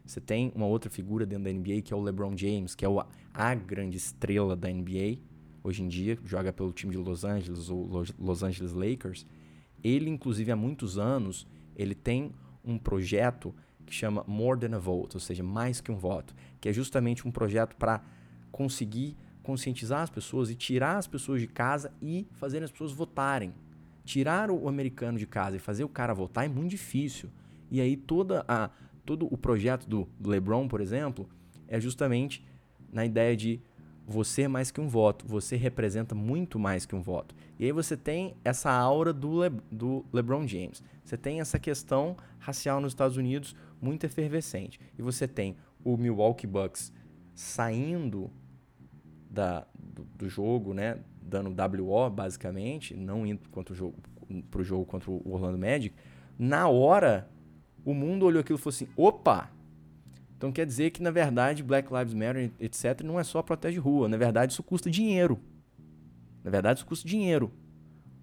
[0.05, 2.89] Você tem uma outra figura dentro da NBA que é o LeBron James, que é
[2.89, 3.01] o,
[3.33, 5.19] a grande estrela da NBA
[5.63, 9.25] hoje em dia, joga pelo time de Los Angeles, o Los Angeles Lakers.
[9.81, 12.33] Ele, inclusive, há muitos anos, ele tem
[12.65, 13.55] um projeto
[13.85, 17.25] que chama More Than a Vote, ou seja, mais que um voto, que é justamente
[17.25, 18.03] um projeto para
[18.51, 23.53] conseguir conscientizar as pessoas e tirar as pessoas de casa e fazer as pessoas votarem.
[24.03, 27.29] Tirar o americano de casa e fazer o cara votar é muito difícil.
[27.71, 28.69] E aí toda a,
[29.05, 31.27] todo o projeto do, LeBron, por exemplo,
[31.67, 32.45] é justamente
[32.91, 33.61] na ideia de
[34.05, 37.33] você é mais que um voto, você representa muito mais que um voto.
[37.57, 40.83] E aí você tem essa aura do, Le, do LeBron James.
[41.03, 44.79] Você tem essa questão racial nos Estados Unidos muito efervescente.
[44.97, 46.91] E você tem o Milwaukee Bucks
[47.33, 48.29] saindo
[49.29, 51.49] da, do, do jogo, né, dando
[51.81, 53.95] WO basicamente, não indo contra o jogo,
[54.49, 55.95] pro jogo contra o Orlando Magic.
[56.37, 57.29] Na hora,
[57.85, 59.49] o mundo olhou aquilo e falou assim: opa!
[60.37, 64.09] Então quer dizer que, na verdade, Black Lives Matter, etc., não é só protege rua.
[64.09, 65.39] Na verdade, isso custa dinheiro.
[66.43, 67.51] Na verdade, isso custa dinheiro.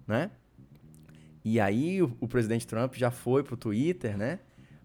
[0.05, 0.29] Né?
[1.43, 4.39] E aí o, o presidente Trump já foi pro Twitter, né?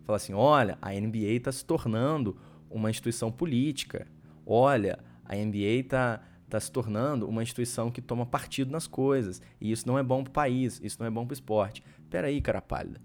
[0.05, 2.39] Falar assim: olha, a NBA está se tornando
[2.71, 4.07] uma instituição política.
[4.47, 9.41] Olha, a NBA está tá se tornando uma instituição que toma partido nas coisas.
[9.61, 11.83] E isso não é bom para o país, isso não é bom para o esporte.
[12.09, 13.01] Peraí, cara pálida.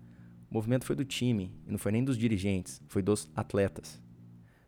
[0.50, 4.02] O movimento foi do time, e não foi nem dos dirigentes, foi dos atletas.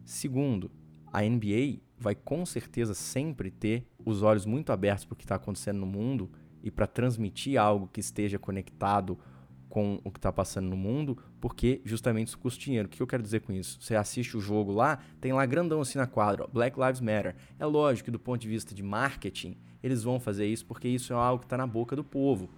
[0.06, 0.72] Segundo,
[1.12, 5.36] a NBA vai com certeza sempre ter os olhos muito abertos para o que está
[5.36, 6.32] acontecendo no mundo
[6.64, 9.20] e para transmitir algo que esteja conectado
[9.74, 12.86] com o que está passando no mundo, porque justamente isso custa dinheiro.
[12.88, 13.82] O que eu quero dizer com isso?
[13.82, 17.36] Você assiste o jogo lá, tem lá grandão assim na quadra, ó, Black Lives Matter.
[17.58, 21.12] É lógico que do ponto de vista de marketing, eles vão fazer isso porque isso
[21.12, 22.52] é algo que está na boca do povo.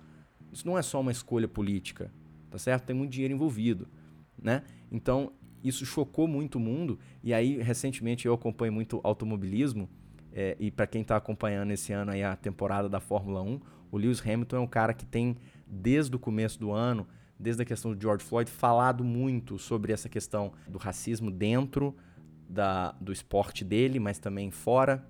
[0.52, 2.12] Isso não é só uma escolha política,
[2.52, 2.84] tá certo?
[2.84, 3.88] Tem muito dinheiro envolvido,
[4.38, 4.64] né?
[4.92, 5.32] Então,
[5.64, 7.00] isso chocou muito o mundo.
[7.24, 9.88] E aí, recentemente, eu acompanho muito automobilismo.
[10.34, 13.98] É, e para quem está acompanhando esse ano aí a temporada da Fórmula 1, o
[13.98, 17.08] Lewis Hamilton é um cara que tem, desde o começo do ano,
[17.40, 21.96] desde a questão do George Floyd, falado muito sobre essa questão do racismo dentro
[22.50, 25.06] da, do esporte dele, mas também fora.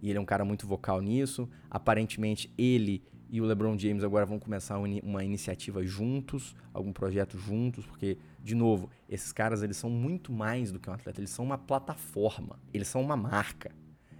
[0.00, 1.48] E ele é um cara muito vocal nisso.
[1.70, 7.84] Aparentemente, ele e o LeBron James agora vão começar uma iniciativa juntos, algum projeto juntos,
[7.84, 11.44] porque de novo, esses caras eles são muito mais do que um atleta, eles são
[11.44, 13.72] uma plataforma, eles são uma marca.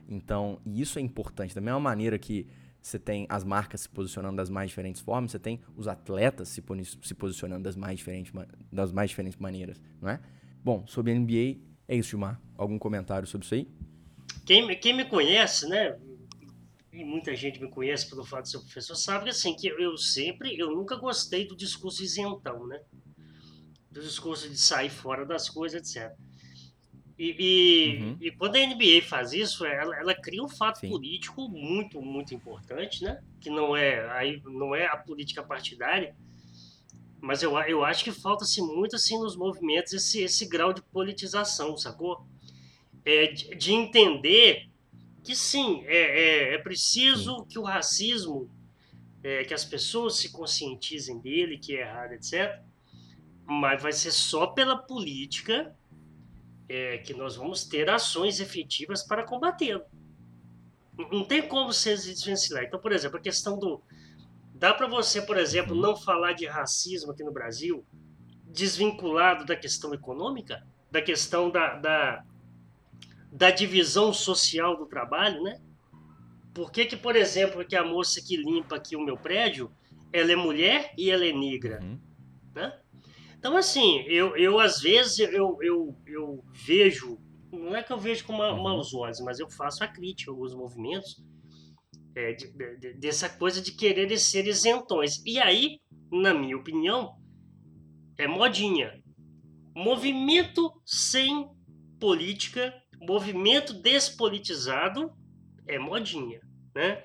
[0.09, 1.55] Então, e isso é importante.
[1.55, 2.47] Da mesma maneira que
[2.87, 6.63] você tem as marcas se posicionando das mais diferentes formas, você tem os atletas se,
[7.03, 8.33] se posicionando das mais, diferentes,
[8.71, 10.21] das mais diferentes maneiras, não é?
[10.63, 11.59] Bom, sobre a NBA,
[11.89, 12.41] é isso, Gilmar.
[12.57, 13.69] Algum comentário sobre isso aí?
[14.45, 15.99] Quem, quem me conhece, né,
[16.93, 20.57] e muita gente me conhece pelo fato de ser professor, sabe assim, que eu sempre,
[20.59, 22.81] eu nunca gostei do discurso isentão, né?
[23.97, 26.15] do discurso de sair fora das coisas, etc.
[27.19, 28.17] E, e, uhum.
[28.21, 30.91] e, quando a NBA faz isso, ela, ela cria um fato Sim.
[30.91, 33.23] político muito, muito importante, né?
[33.41, 36.15] Que não é, aí, não é a política partidária,
[37.21, 41.77] mas eu, eu acho que falta-se muito assim, nos movimentos esse, esse grau de politização,
[41.77, 42.27] sacou?
[43.05, 44.69] É, de, de entender
[45.25, 47.45] que sim, é, é, é preciso sim.
[47.47, 48.51] que o racismo,
[49.23, 52.63] é, que as pessoas se conscientizem dele, que é errado, etc
[53.47, 55.75] mas vai ser só pela política
[56.69, 59.85] é, que nós vamos ter ações efetivas para combatê-lo.
[61.13, 62.65] Não tem como se desvencilhar.
[62.65, 63.83] Então, por exemplo, a questão do.
[64.55, 67.85] Dá para você, por exemplo, não falar de racismo aqui no Brasil
[68.47, 72.25] desvinculado da questão econômica, da questão da, da,
[73.31, 75.61] da divisão social do trabalho, né?
[76.55, 79.71] Por que, que, por exemplo, que a moça que limpa aqui o meu prédio,
[80.11, 81.81] ela é mulher e ela é negra?
[81.83, 82.01] Uhum.
[82.55, 82.81] Né?
[83.47, 87.17] Então, assim, eu, eu às vezes eu, eu, eu vejo,
[87.53, 88.61] não é que eu vejo com uma, uhum.
[88.61, 91.25] maus olhos, mas eu faço a crítica a alguns movimentos
[92.17, 95.23] é, de, de, dessa coisa de querer ser isentões.
[95.25, 95.79] E aí,
[96.11, 97.15] na minha opinião,
[98.19, 99.01] é modinha.
[99.77, 101.49] Movimento sem
[102.01, 105.13] política, movimento despolitizado
[105.69, 106.41] é modinha,
[106.75, 107.05] né?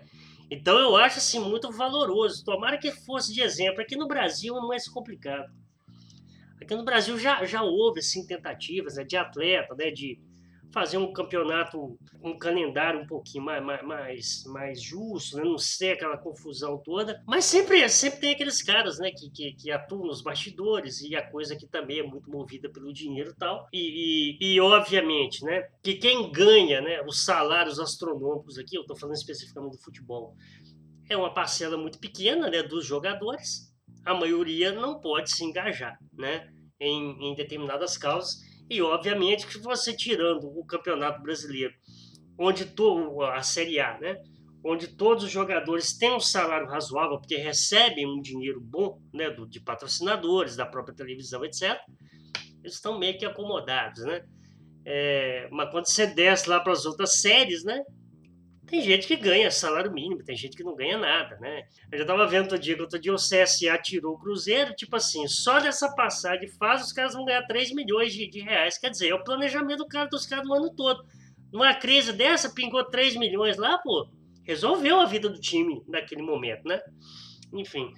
[0.50, 2.44] Então eu acho assim muito valoroso.
[2.44, 3.80] Tomara que fosse de exemplo.
[3.80, 5.61] Aqui no Brasil é mais complicado.
[6.72, 10.18] Aqui no Brasil já, já houve assim, tentativas né, de atleta, né, de
[10.72, 15.44] fazer um campeonato, um calendário um pouquinho mais, mais, mais justo, né?
[15.44, 17.22] não ser aquela confusão toda.
[17.28, 19.12] Mas sempre, sempre tem aqueles caras né?
[19.12, 22.94] que, que, que atuam nos bastidores e a coisa que também é muito movida pelo
[22.94, 23.68] dinheiro e tal.
[23.74, 25.68] E, e, e obviamente, né?
[25.84, 27.02] que quem ganha né?
[27.06, 30.38] os salários astronômicos aqui, eu estou falando especificamente do futebol,
[31.10, 32.64] é uma parcela muito pequena né?
[32.64, 33.70] dos jogadores.
[34.06, 36.50] A maioria não pode se engajar né?
[36.82, 41.74] Em, em determinadas causas e obviamente que você tirando o Campeonato Brasileiro,
[42.40, 44.18] onde to, a Série A, né?
[44.64, 49.30] Onde todos os jogadores têm um salário razoável, porque recebem um dinheiro bom, né?
[49.30, 51.78] Do, de patrocinadores, da própria televisão, etc.
[52.64, 54.24] Eles estão meio que acomodados, né?
[54.86, 57.84] É, mas quando você desce lá para as outras séries, né?
[58.72, 61.68] Tem gente que ganha salário mínimo, tem gente que não ganha nada, né?
[61.92, 64.96] Eu já tava vendo outro dia que outro dia o CSA tirou o Cruzeiro, tipo
[64.96, 68.78] assim, só dessa passagem fase os caras vão ganhar 3 milhões de, de reais.
[68.78, 71.04] Quer dizer, é o planejamento do cara dos caras do ano todo.
[71.52, 74.10] Numa crise dessa, pingou 3 milhões lá, pô,
[74.46, 76.80] resolveu a vida do time naquele momento, né?
[77.52, 77.92] Enfim,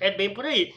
[0.00, 0.74] é bem por aí.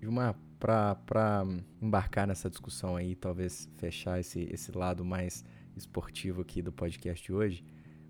[0.00, 1.46] Gilmar, para
[1.80, 5.44] embarcar nessa discussão aí, talvez fechar esse, esse lado mais
[5.76, 7.64] esportivo aqui do podcast de hoje,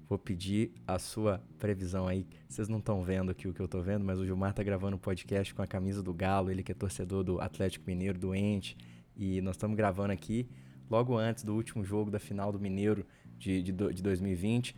[0.08, 2.26] Vou pedir a sua previsão aí.
[2.48, 4.96] Vocês não estão vendo aqui o que eu estou vendo, mas o Gilmar está gravando
[4.96, 8.74] um podcast com a camisa do Galo, ele que é torcedor do Atlético Mineiro, doente.
[9.14, 10.48] E nós estamos gravando aqui
[10.90, 13.04] logo antes do último jogo da final do Mineiro
[13.38, 14.74] de, de, de 2020.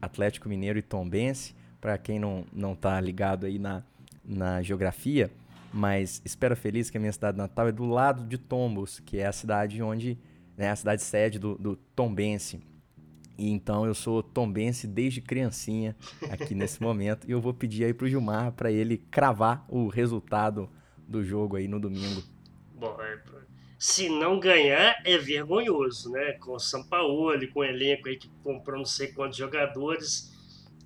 [0.00, 1.54] Atlético Mineiro e Tombense.
[1.80, 3.84] Para quem não, não tá ligado aí na,
[4.24, 5.30] na geografia,
[5.72, 9.26] mas espera feliz que a minha cidade natal é do lado de Tombos, que é
[9.26, 10.18] a cidade onde,
[10.56, 12.60] né, a cidade sede do, do Tombense.
[13.36, 15.96] E então eu sou tombense desde criancinha
[16.30, 17.28] aqui nesse momento.
[17.28, 20.68] E eu vou pedir aí pro Gilmar para ele cravar o resultado
[21.06, 22.22] do jogo aí no domingo.
[22.74, 23.18] Bom, é,
[23.78, 26.34] se não ganhar é vergonhoso, né?
[26.34, 30.32] Com o São Paulo, com o elenco aí que comprou não sei quantos jogadores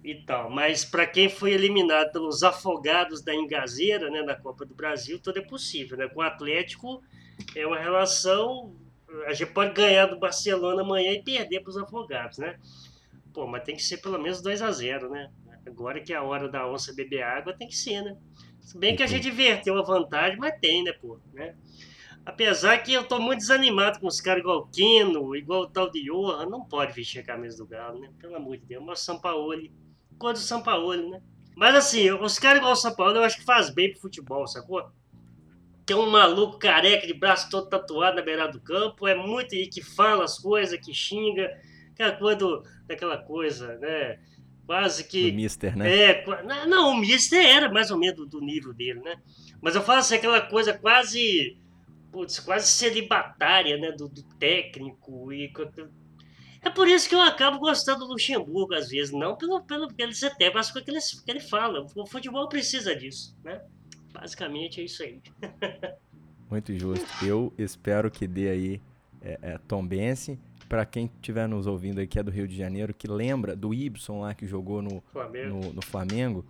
[0.03, 0.49] e tal.
[0.49, 5.39] Mas para quem foi eliminado pelos afogados da Engazeira, né, na Copa do Brasil, tudo
[5.39, 6.09] é possível, né?
[6.09, 7.03] Com o Atlético
[7.55, 8.75] é uma relação
[9.27, 12.59] a gente pode ganhar do Barcelona amanhã e perder para os afogados, né?
[13.33, 15.31] Pô, mas tem que ser pelo menos 2 a 0 né?
[15.67, 18.17] Agora que é a hora da onça beber água, tem que ser, né?
[18.61, 21.19] Se bem que a gente inverteu a vantagem, mas tem, né, pô?
[21.33, 21.55] Né?
[22.25, 25.91] Apesar que eu tô muito desanimado com os caras igual o Keno, igual o tal
[25.91, 28.11] de Johan, não pode vestir a camisa do Galo, né?
[28.19, 29.73] Pelo amor de Deus, mas o Sampaoli,
[30.19, 31.23] cor do Sampaoli, né?
[31.57, 34.91] Mas assim, os caras igual o Sampaoli eu acho que faz bem pro futebol, sacou?
[35.93, 39.69] É um maluco careca de braço todo tatuado na beirada do campo, é muito e
[39.69, 41.49] que fala as coisas, que xinga,
[41.93, 44.19] aquela coisa do, daquela coisa, né?
[44.67, 45.31] Quase que.
[45.31, 46.11] Do Mister, né?
[46.11, 46.25] É,
[46.67, 49.17] não, o Mister era mais ou menos do, do nível dele, né?
[49.63, 51.57] Mas eu falo assim, aquela coisa quase.
[52.11, 53.93] Putz, quase celibatária, né?
[53.93, 55.53] Do, do técnico e.
[56.63, 60.03] É por isso que eu acabo gostando do Luxemburgo, às vezes, não pelo, pelo que
[60.03, 61.87] ele se tem, mas pelo que ele, que ele fala.
[61.95, 63.61] O futebol precisa disso, né?
[64.21, 65.21] Basicamente é isso aí.
[66.51, 67.07] Muito justo.
[67.25, 68.81] Eu espero que dê aí
[69.21, 70.39] é, é, Tom Bense.
[70.69, 73.73] Para quem estiver nos ouvindo aí que é do Rio de Janeiro, que lembra do
[73.73, 76.45] Ibson lá que jogou no Flamengo, no, no Flamengo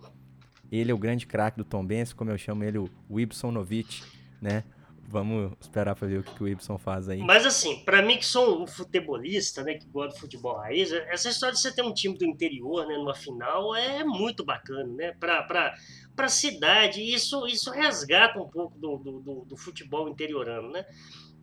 [0.71, 4.03] ele é o grande craque do Tom Bense, como eu chamo ele, o Ibson Novic,
[4.41, 4.63] né?
[5.09, 7.19] Vamos esperar para ver o que, que o Ibson faz aí.
[7.19, 11.29] Mas assim, para mim que sou um futebolista, né, que gosta de futebol raiz, essa
[11.29, 15.13] história de você ter um time do interior, né, numa final é muito bacana, né?
[15.13, 17.01] Para para a cidade.
[17.01, 20.85] Isso, isso resgata um pouco do, do, do, futebol interiorano, né?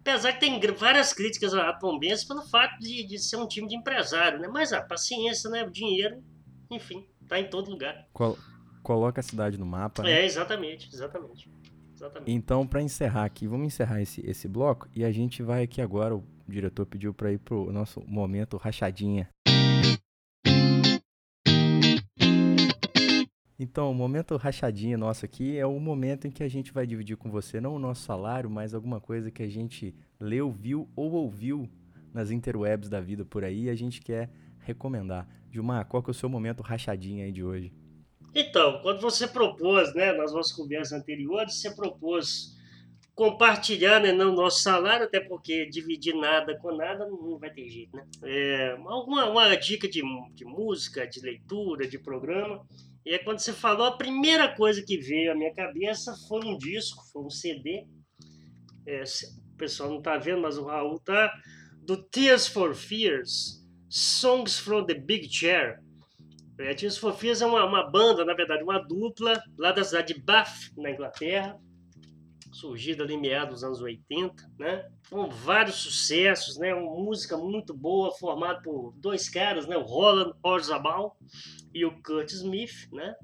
[0.01, 3.77] Apesar que tem várias críticas a Tombense pelo fato de, de ser um time de
[3.77, 4.49] empresário, né?
[4.49, 5.65] Mas a paciência, né?
[5.65, 6.23] O dinheiro,
[6.71, 8.07] enfim, tá em todo lugar.
[8.13, 8.37] Col
[8.83, 10.03] coloca a cidade no mapa.
[10.03, 10.21] Né?
[10.21, 11.51] É, exatamente, exatamente.
[12.05, 12.31] Exatamente.
[12.31, 16.15] Então, para encerrar aqui, vamos encerrar esse, esse bloco e a gente vai aqui agora.
[16.15, 19.29] O diretor pediu para ir pro nosso momento rachadinha.
[23.59, 27.17] Então, o momento rachadinha nosso aqui é o momento em que a gente vai dividir
[27.17, 31.13] com você não o nosso salário, mas alguma coisa que a gente leu, viu ou
[31.13, 31.67] ouviu
[32.13, 34.29] nas interwebs da vida por aí e a gente quer
[34.59, 35.27] recomendar.
[35.51, 37.73] Gilmar, qual que é o seu momento rachadinha aí de hoje?
[38.35, 42.55] Então, quando você propôs, né, nas nossas conversas anteriores, você propôs
[43.15, 47.97] compartilhar, né, não nosso salário, até porque dividir nada com nada não vai ter jeito,
[47.97, 48.05] né?
[48.25, 50.03] É, alguma uma dica de,
[50.35, 52.67] de música, de leitura, de programa.
[53.07, 56.59] E é quando você falou, a primeira coisa que veio à minha cabeça foi um
[56.59, 57.87] disco, foi um CD.
[58.85, 59.05] É,
[59.53, 61.33] o pessoal não está vendo, mas o Raul tá
[61.83, 65.84] do Tears for Fears, Songs from the Big Chair.
[67.01, 70.71] For Fears é uma, uma banda, na verdade, uma dupla lá da cidade de Bath,
[70.77, 71.59] na Inglaterra
[72.55, 74.89] surgida ali meados dos anos 80, né?
[75.11, 76.73] Com vários sucessos, né?
[76.73, 79.77] Uma música muito boa, formada por dois caras, né?
[79.77, 81.17] O Roland Orzabal
[81.75, 83.15] e o Kurt Smith, né?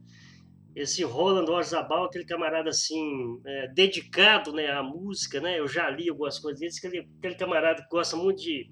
[0.74, 5.58] Esse Roland Orzabal, aquele camarada assim, é, dedicado né, à música, né?
[5.58, 8.70] Eu já li algumas coisas dele, aquele, aquele camarada que gosta muito de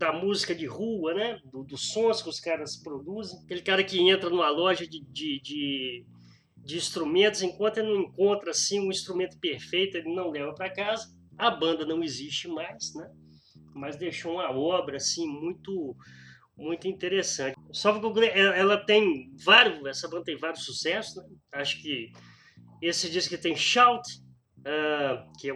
[0.00, 1.38] da música de rua, né?
[1.44, 3.38] Do, dos sons que os caras produzem.
[3.44, 6.06] Aquele cara que entra numa loja de, de, de
[6.64, 11.08] de instrumentos, enquanto ele não encontra assim um instrumento perfeito, ele não leva para casa.
[11.38, 13.10] A banda não existe mais, né?
[13.74, 15.96] Mas deixou uma obra assim muito
[16.56, 17.56] muito interessante.
[17.72, 21.24] Só que ela tem vários, essa banda tem vários sucessos, né?
[21.52, 22.12] Acho que
[22.82, 24.06] esse disco que tem Shout,
[24.58, 25.54] uh, que é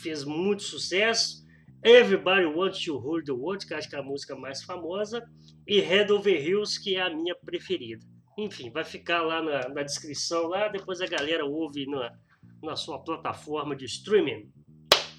[0.00, 1.44] fez muito sucesso.
[1.86, 5.24] Everybody Wants to Hold the World, que acho que é a música mais famosa,
[5.64, 8.04] e Head Over Hills, que é a minha preferida.
[8.36, 12.12] Enfim, vai ficar lá na, na descrição, lá depois a galera ouve na,
[12.60, 14.50] na sua plataforma de streaming.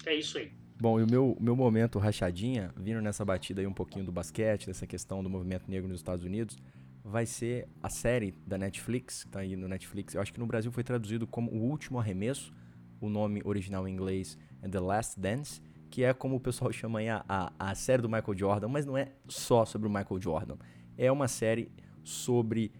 [0.04, 0.52] É isso aí.
[0.78, 4.66] Bom, e o meu, meu momento rachadinha, vindo nessa batida aí um pouquinho do basquete,
[4.66, 6.58] dessa questão do movimento negro nos Estados Unidos,
[7.02, 10.14] vai ser a série da Netflix, que tá aí no Netflix.
[10.14, 12.52] Eu acho que no Brasil foi traduzido como O Último Arremesso,
[13.00, 17.00] o nome original em inglês é The Last Dance, que é como o pessoal chama
[17.00, 20.20] aí a, a, a série do Michael Jordan, mas não é só sobre o Michael
[20.20, 20.56] Jordan.
[20.96, 21.70] É uma série
[22.02, 22.72] sobre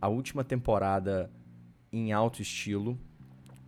[0.00, 1.30] a última temporada
[1.92, 2.98] em alto estilo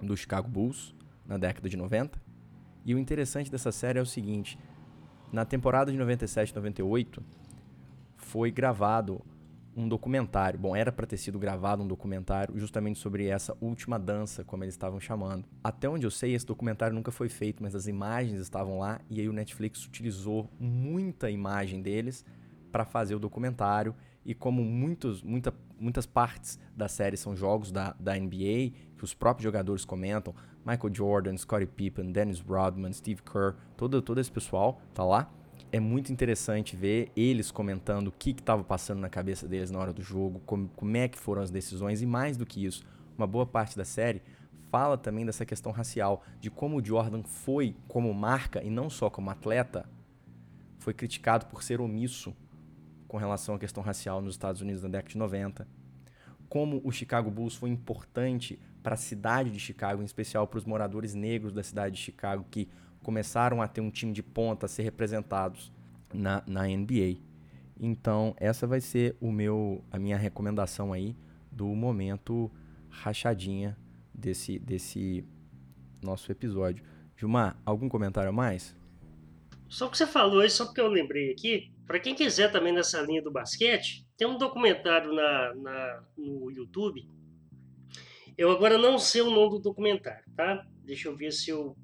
[0.01, 0.95] do Chicago Bulls
[1.27, 2.21] na década de 90.
[2.85, 4.59] E o interessante dessa série é o seguinte:
[5.33, 7.23] na temporada de 97 98
[8.17, 9.23] foi gravado
[9.77, 10.59] um documentário.
[10.59, 14.75] Bom, era para ter sido gravado um documentário justamente sobre essa última dança, como eles
[14.75, 15.45] estavam chamando.
[15.63, 19.21] Até onde eu sei, esse documentário nunca foi feito, mas as imagens estavam lá e
[19.21, 22.25] aí o Netflix utilizou muita imagem deles
[22.71, 23.95] para fazer o documentário
[24.25, 29.15] e como muitos, muita, muitas partes da série são jogos da, da NBA, que os
[29.15, 30.35] próprios jogadores comentam,
[30.65, 35.33] Michael Jordan, Scottie Pippen, Dennis Rodman, Steve Kerr, todo, todo esse pessoal tá lá.
[35.73, 39.93] É muito interessante ver eles comentando o que estava passando na cabeça deles na hora
[39.93, 42.85] do jogo, como, como é que foram as decisões, e mais do que isso,
[43.17, 44.21] uma boa parte da série
[44.71, 49.11] fala também dessa questão racial, de como o Jordan foi como marca e não só
[49.11, 49.89] como atleta,
[50.79, 52.35] foi criticado por ser omisso
[53.07, 55.69] com relação à questão racial nos Estados Unidos na década de 90.
[56.49, 60.65] Como o Chicago Bulls foi importante para a cidade de Chicago, em especial para os
[60.65, 62.69] moradores negros da cidade de Chicago, que
[63.03, 65.73] começaram a ter um time de ponta a ser representados
[66.13, 67.19] na, na NBA.
[67.79, 71.17] Então, essa vai ser o meu, a minha recomendação aí
[71.51, 72.51] do momento
[72.89, 73.77] rachadinha
[74.15, 75.25] desse, desse
[76.03, 76.85] nosso episódio.
[77.17, 78.77] Gilmar, algum comentário a mais?
[79.69, 82.73] Só o que você falou aí, só porque eu lembrei aqui, para quem quiser também
[82.73, 87.09] nessa linha do basquete, tem um documentário na, na, no YouTube.
[88.37, 90.67] Eu agora não sei o nome do documentário, tá?
[90.85, 91.77] Deixa eu ver se eu,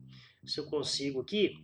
[0.47, 1.55] se eu consigo aqui.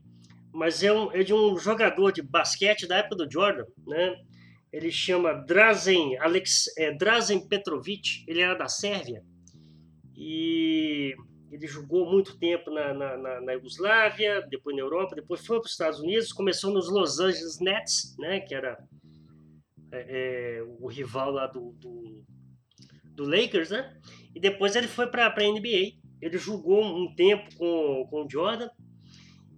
[0.53, 4.17] Mas é, um, é de um jogador de basquete da época do Jordan, né?
[4.73, 9.23] Ele chama Drazen, Alex, é, Drazen Petrovic, ele era da Sérvia.
[10.17, 11.15] E
[11.51, 15.67] ele jogou muito tempo na, na, na, na Iugoslávia, depois na Europa, depois foi para
[15.67, 18.79] os Estados Unidos, começou nos Los Angeles Nets, né, que era
[19.93, 22.25] é, é, o rival lá do, do,
[23.05, 23.95] do, Lakers, né?
[24.35, 26.01] E depois ele foi para a NBA.
[26.23, 28.71] Ele jogou um tempo com, com o Jordan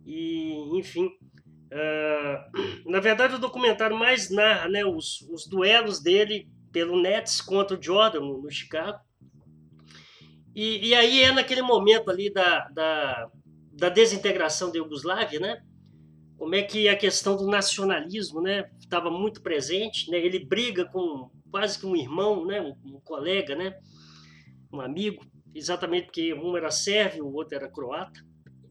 [0.07, 2.51] e, enfim, uh,
[2.91, 7.83] na verdade o documentário mais narra, né, os, os duelos dele pelo Nets contra o
[7.83, 8.99] Jordan no, no Chicago.
[10.55, 13.31] E, e aí é naquele momento ali da, da,
[13.73, 15.63] da desintegração da Iugoslávia, né?
[16.39, 20.19] Como é que a questão do nacionalismo, né, estava muito presente, né?
[20.19, 23.77] Ele briga com quase que um irmão, né, um, um colega, né,
[24.73, 25.25] um amigo,
[25.55, 28.21] exatamente porque um era sérvio, o outro era croata.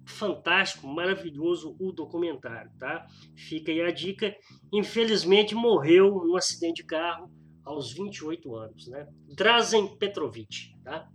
[0.06, 3.08] Fantástico, maravilhoso o documentário, tá?
[3.38, 4.36] Fica aí a dica.
[4.72, 7.32] Infelizmente morreu num acidente de carro
[7.64, 9.08] aos 28 anos, né?
[9.36, 11.08] Drazen Petrovic, tá?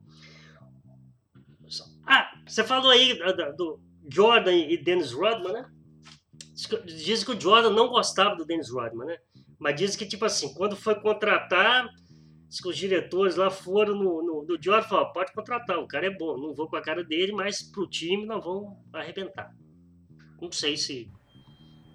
[2.07, 3.19] Ah, você falou aí
[3.57, 3.79] do,
[4.11, 5.71] Jordan e Dennis Rodman, né?
[6.87, 9.19] Diz que o Jordan não gostava do Dennis Rodman, né?
[9.59, 11.87] Mas diz que, tipo assim, quando foi contratar,
[12.49, 15.87] Diz que os diretores lá foram no, no, no Jordan e falaram, pode contratar, o
[15.87, 19.55] cara é bom, não vou com a cara dele, mas pro time nós vamos arrebentar.
[20.41, 21.11] Não sei se...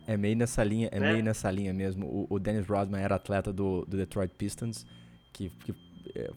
[0.05, 1.13] É meio nessa linha, é né?
[1.13, 2.05] meio nessa linha mesmo.
[2.05, 4.85] O, o Dennis Rodman era atleta do, do Detroit Pistons,
[5.31, 5.73] que, que
[6.13, 6.29] é,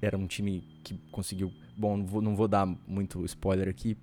[0.00, 1.52] era um time que conseguiu...
[1.76, 3.96] Bom, não vou, não vou dar muito spoiler aqui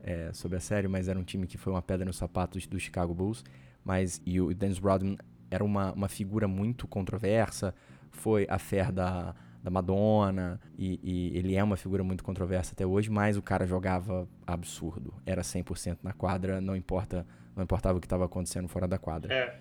[0.00, 2.78] é, sobre a série, mas era um time que foi uma pedra no sapato do,
[2.78, 3.42] Chicago Bulls.
[3.84, 5.16] Mas, e o Dennis Rodman
[5.50, 7.74] era uma, uma figura muito controversa,
[8.12, 12.86] foi a fé da, da Madonna, e, e, ele é uma figura muito controversa até
[12.86, 15.14] hoje, mas o cara jogava absurdo.
[15.26, 19.32] Era 100% na quadra, não importa não importava o que estava acontecendo fora da quadra.
[19.32, 19.60] É.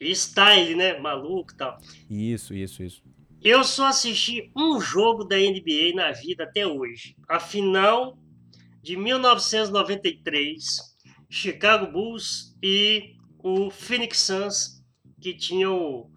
[0.00, 0.98] E style, né?
[0.98, 1.78] Maluco e tal.
[2.08, 3.02] Isso, isso, isso.
[3.42, 7.16] Eu só assisti um jogo da NBA na vida até hoje.
[7.28, 8.18] A final
[8.82, 10.78] de 1993,
[11.28, 14.82] Chicago Bulls e o Phoenix Suns,
[15.20, 16.10] que tinham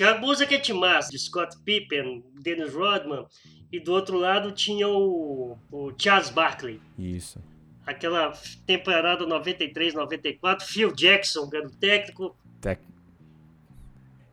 [0.00, 3.26] É que é timaço, de Scott Pippen, Dennis Rodman,
[3.72, 6.80] e do outro lado tinha o, o Charles Barkley.
[6.98, 7.40] Isso.
[7.86, 8.32] Aquela
[8.66, 12.36] temporada 93, 94, Phil Jackson era o técnico.
[12.60, 12.80] Tec...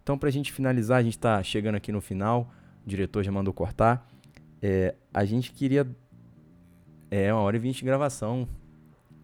[0.03, 2.51] Então, pra gente finalizar, a gente tá chegando aqui no final,
[2.85, 4.07] o diretor já mandou cortar.
[4.61, 5.87] É, a gente queria.
[7.09, 8.47] É, uma hora e vinte de gravação.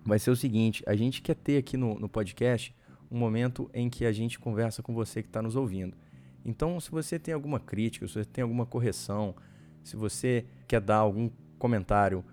[0.05, 2.73] Vai ser o seguinte: a gente quer ter aqui no, no podcast
[3.11, 5.95] um momento em que a gente conversa com você que está nos ouvindo.
[6.43, 9.35] Então, se você tem alguma crítica, se você tem alguma correção,
[9.83, 12.23] se você quer dar algum comentário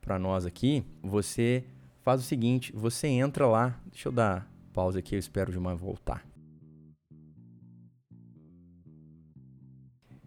[0.00, 1.64] para nós aqui, você
[2.02, 3.80] faz o seguinte: você entra lá.
[3.86, 6.26] Deixa eu dar pausa aqui, eu espero o Gilmar voltar.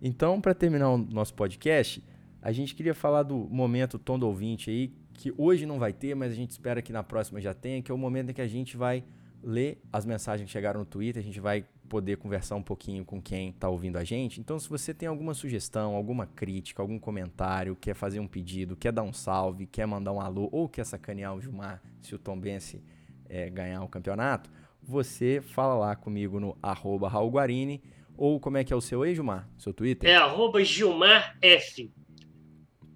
[0.02, 2.04] Então, para terminar o nosso podcast,
[2.42, 6.16] a gente queria falar do momento tom do ouvinte aí, que hoje não vai ter,
[6.16, 8.42] mas a gente espera que na próxima já tenha, que é o momento em que
[8.42, 9.04] a gente vai
[9.44, 13.22] ler as mensagens que chegaram no Twitter, a gente vai poder conversar um pouquinho com
[13.22, 14.40] quem está ouvindo a gente.
[14.40, 18.92] Então, se você tem alguma sugestão, alguma crítica, algum comentário, quer fazer um pedido, quer
[18.92, 22.40] dar um salve, quer mandar um alô ou quer sacanear o Gilmar se o Tom
[22.40, 22.84] Bense
[23.30, 24.50] é, ganhar o campeonato,
[24.82, 27.82] você fala lá comigo no arroba Raul Guarini
[28.16, 29.48] ou como é que é o seu aí, Gilmar?
[29.58, 30.10] Seu Twitter?
[30.10, 32.07] É arroba.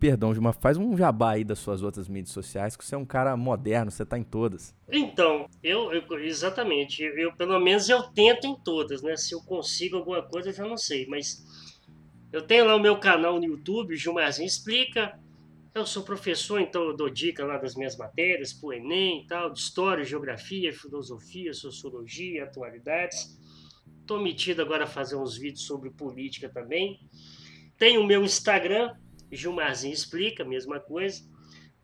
[0.01, 3.05] Perdão, Gilmar, faz um jabá aí das suas outras mídias sociais, que você é um
[3.05, 4.73] cara moderno, você tá em todas.
[4.91, 9.15] Então, eu, eu exatamente, eu pelo menos eu tento em todas, né?
[9.15, 11.45] Se eu consigo alguma coisa, eu já não sei, mas
[12.33, 15.19] eu tenho lá o meu canal no YouTube, Gilmarzinho Explica.
[15.71, 19.53] Eu sou professor, então eu dou dica lá das minhas matérias, pro Enem e tal,
[19.53, 23.37] de história, geografia, filosofia, sociologia, atualidades.
[24.07, 26.99] Tô metido agora a fazer uns vídeos sobre política também.
[27.77, 28.95] Tenho o meu Instagram,
[29.31, 31.21] Gilmarzinho Explica, mesma coisa,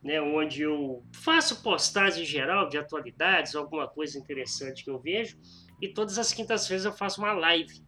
[0.03, 5.37] né, onde eu faço postagem geral de atualidades, alguma coisa interessante que eu vejo,
[5.81, 7.85] e todas as quintas-feiras eu faço uma live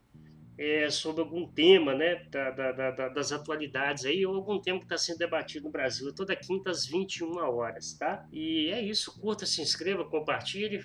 [0.57, 4.86] é, sobre algum tema né, da, da, da, das atualidades aí, ou algum tema que
[4.86, 8.27] está sendo debatido no Brasil, toda quinta às 21 horas, tá?
[8.31, 10.84] E é isso, curta, se inscreva, compartilhe,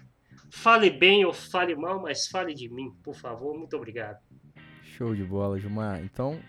[0.49, 4.19] fale bem ou fale mal, mas fale de mim, por favor, muito obrigado.
[4.97, 6.01] Show de bola, Gilmar.
[6.05, 6.41] Então,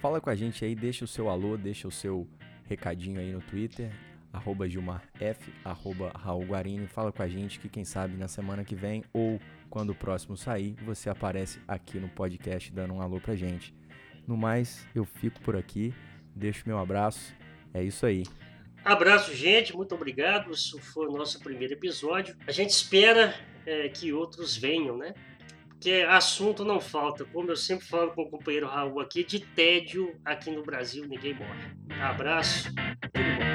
[0.00, 2.24] Fala com a gente aí, deixa o seu alô, deixa o seu
[2.68, 3.90] recadinho aí no Twitter,
[4.32, 6.86] arroba Gilmar F, arroba Raul Guarini.
[6.86, 10.36] Fala com a gente que quem sabe na semana que vem ou quando o próximo
[10.36, 13.74] sair, você aparece aqui no podcast dando um alô pra gente.
[14.24, 15.92] No mais, eu fico por aqui,
[16.32, 17.34] deixo meu abraço,
[17.74, 18.22] é isso aí.
[18.84, 20.52] Abraço, gente, muito obrigado.
[20.52, 22.36] Isso foi o nosso primeiro episódio.
[22.46, 23.34] A gente espera
[23.66, 25.12] é, que outros venham, né?
[25.80, 27.24] Que assunto não falta.
[27.24, 31.34] Como eu sempre falo com o companheiro Raul aqui, de tédio aqui no Brasil ninguém
[31.34, 31.76] morre.
[32.00, 32.72] Abraço,
[33.12, 33.48] tudo bom.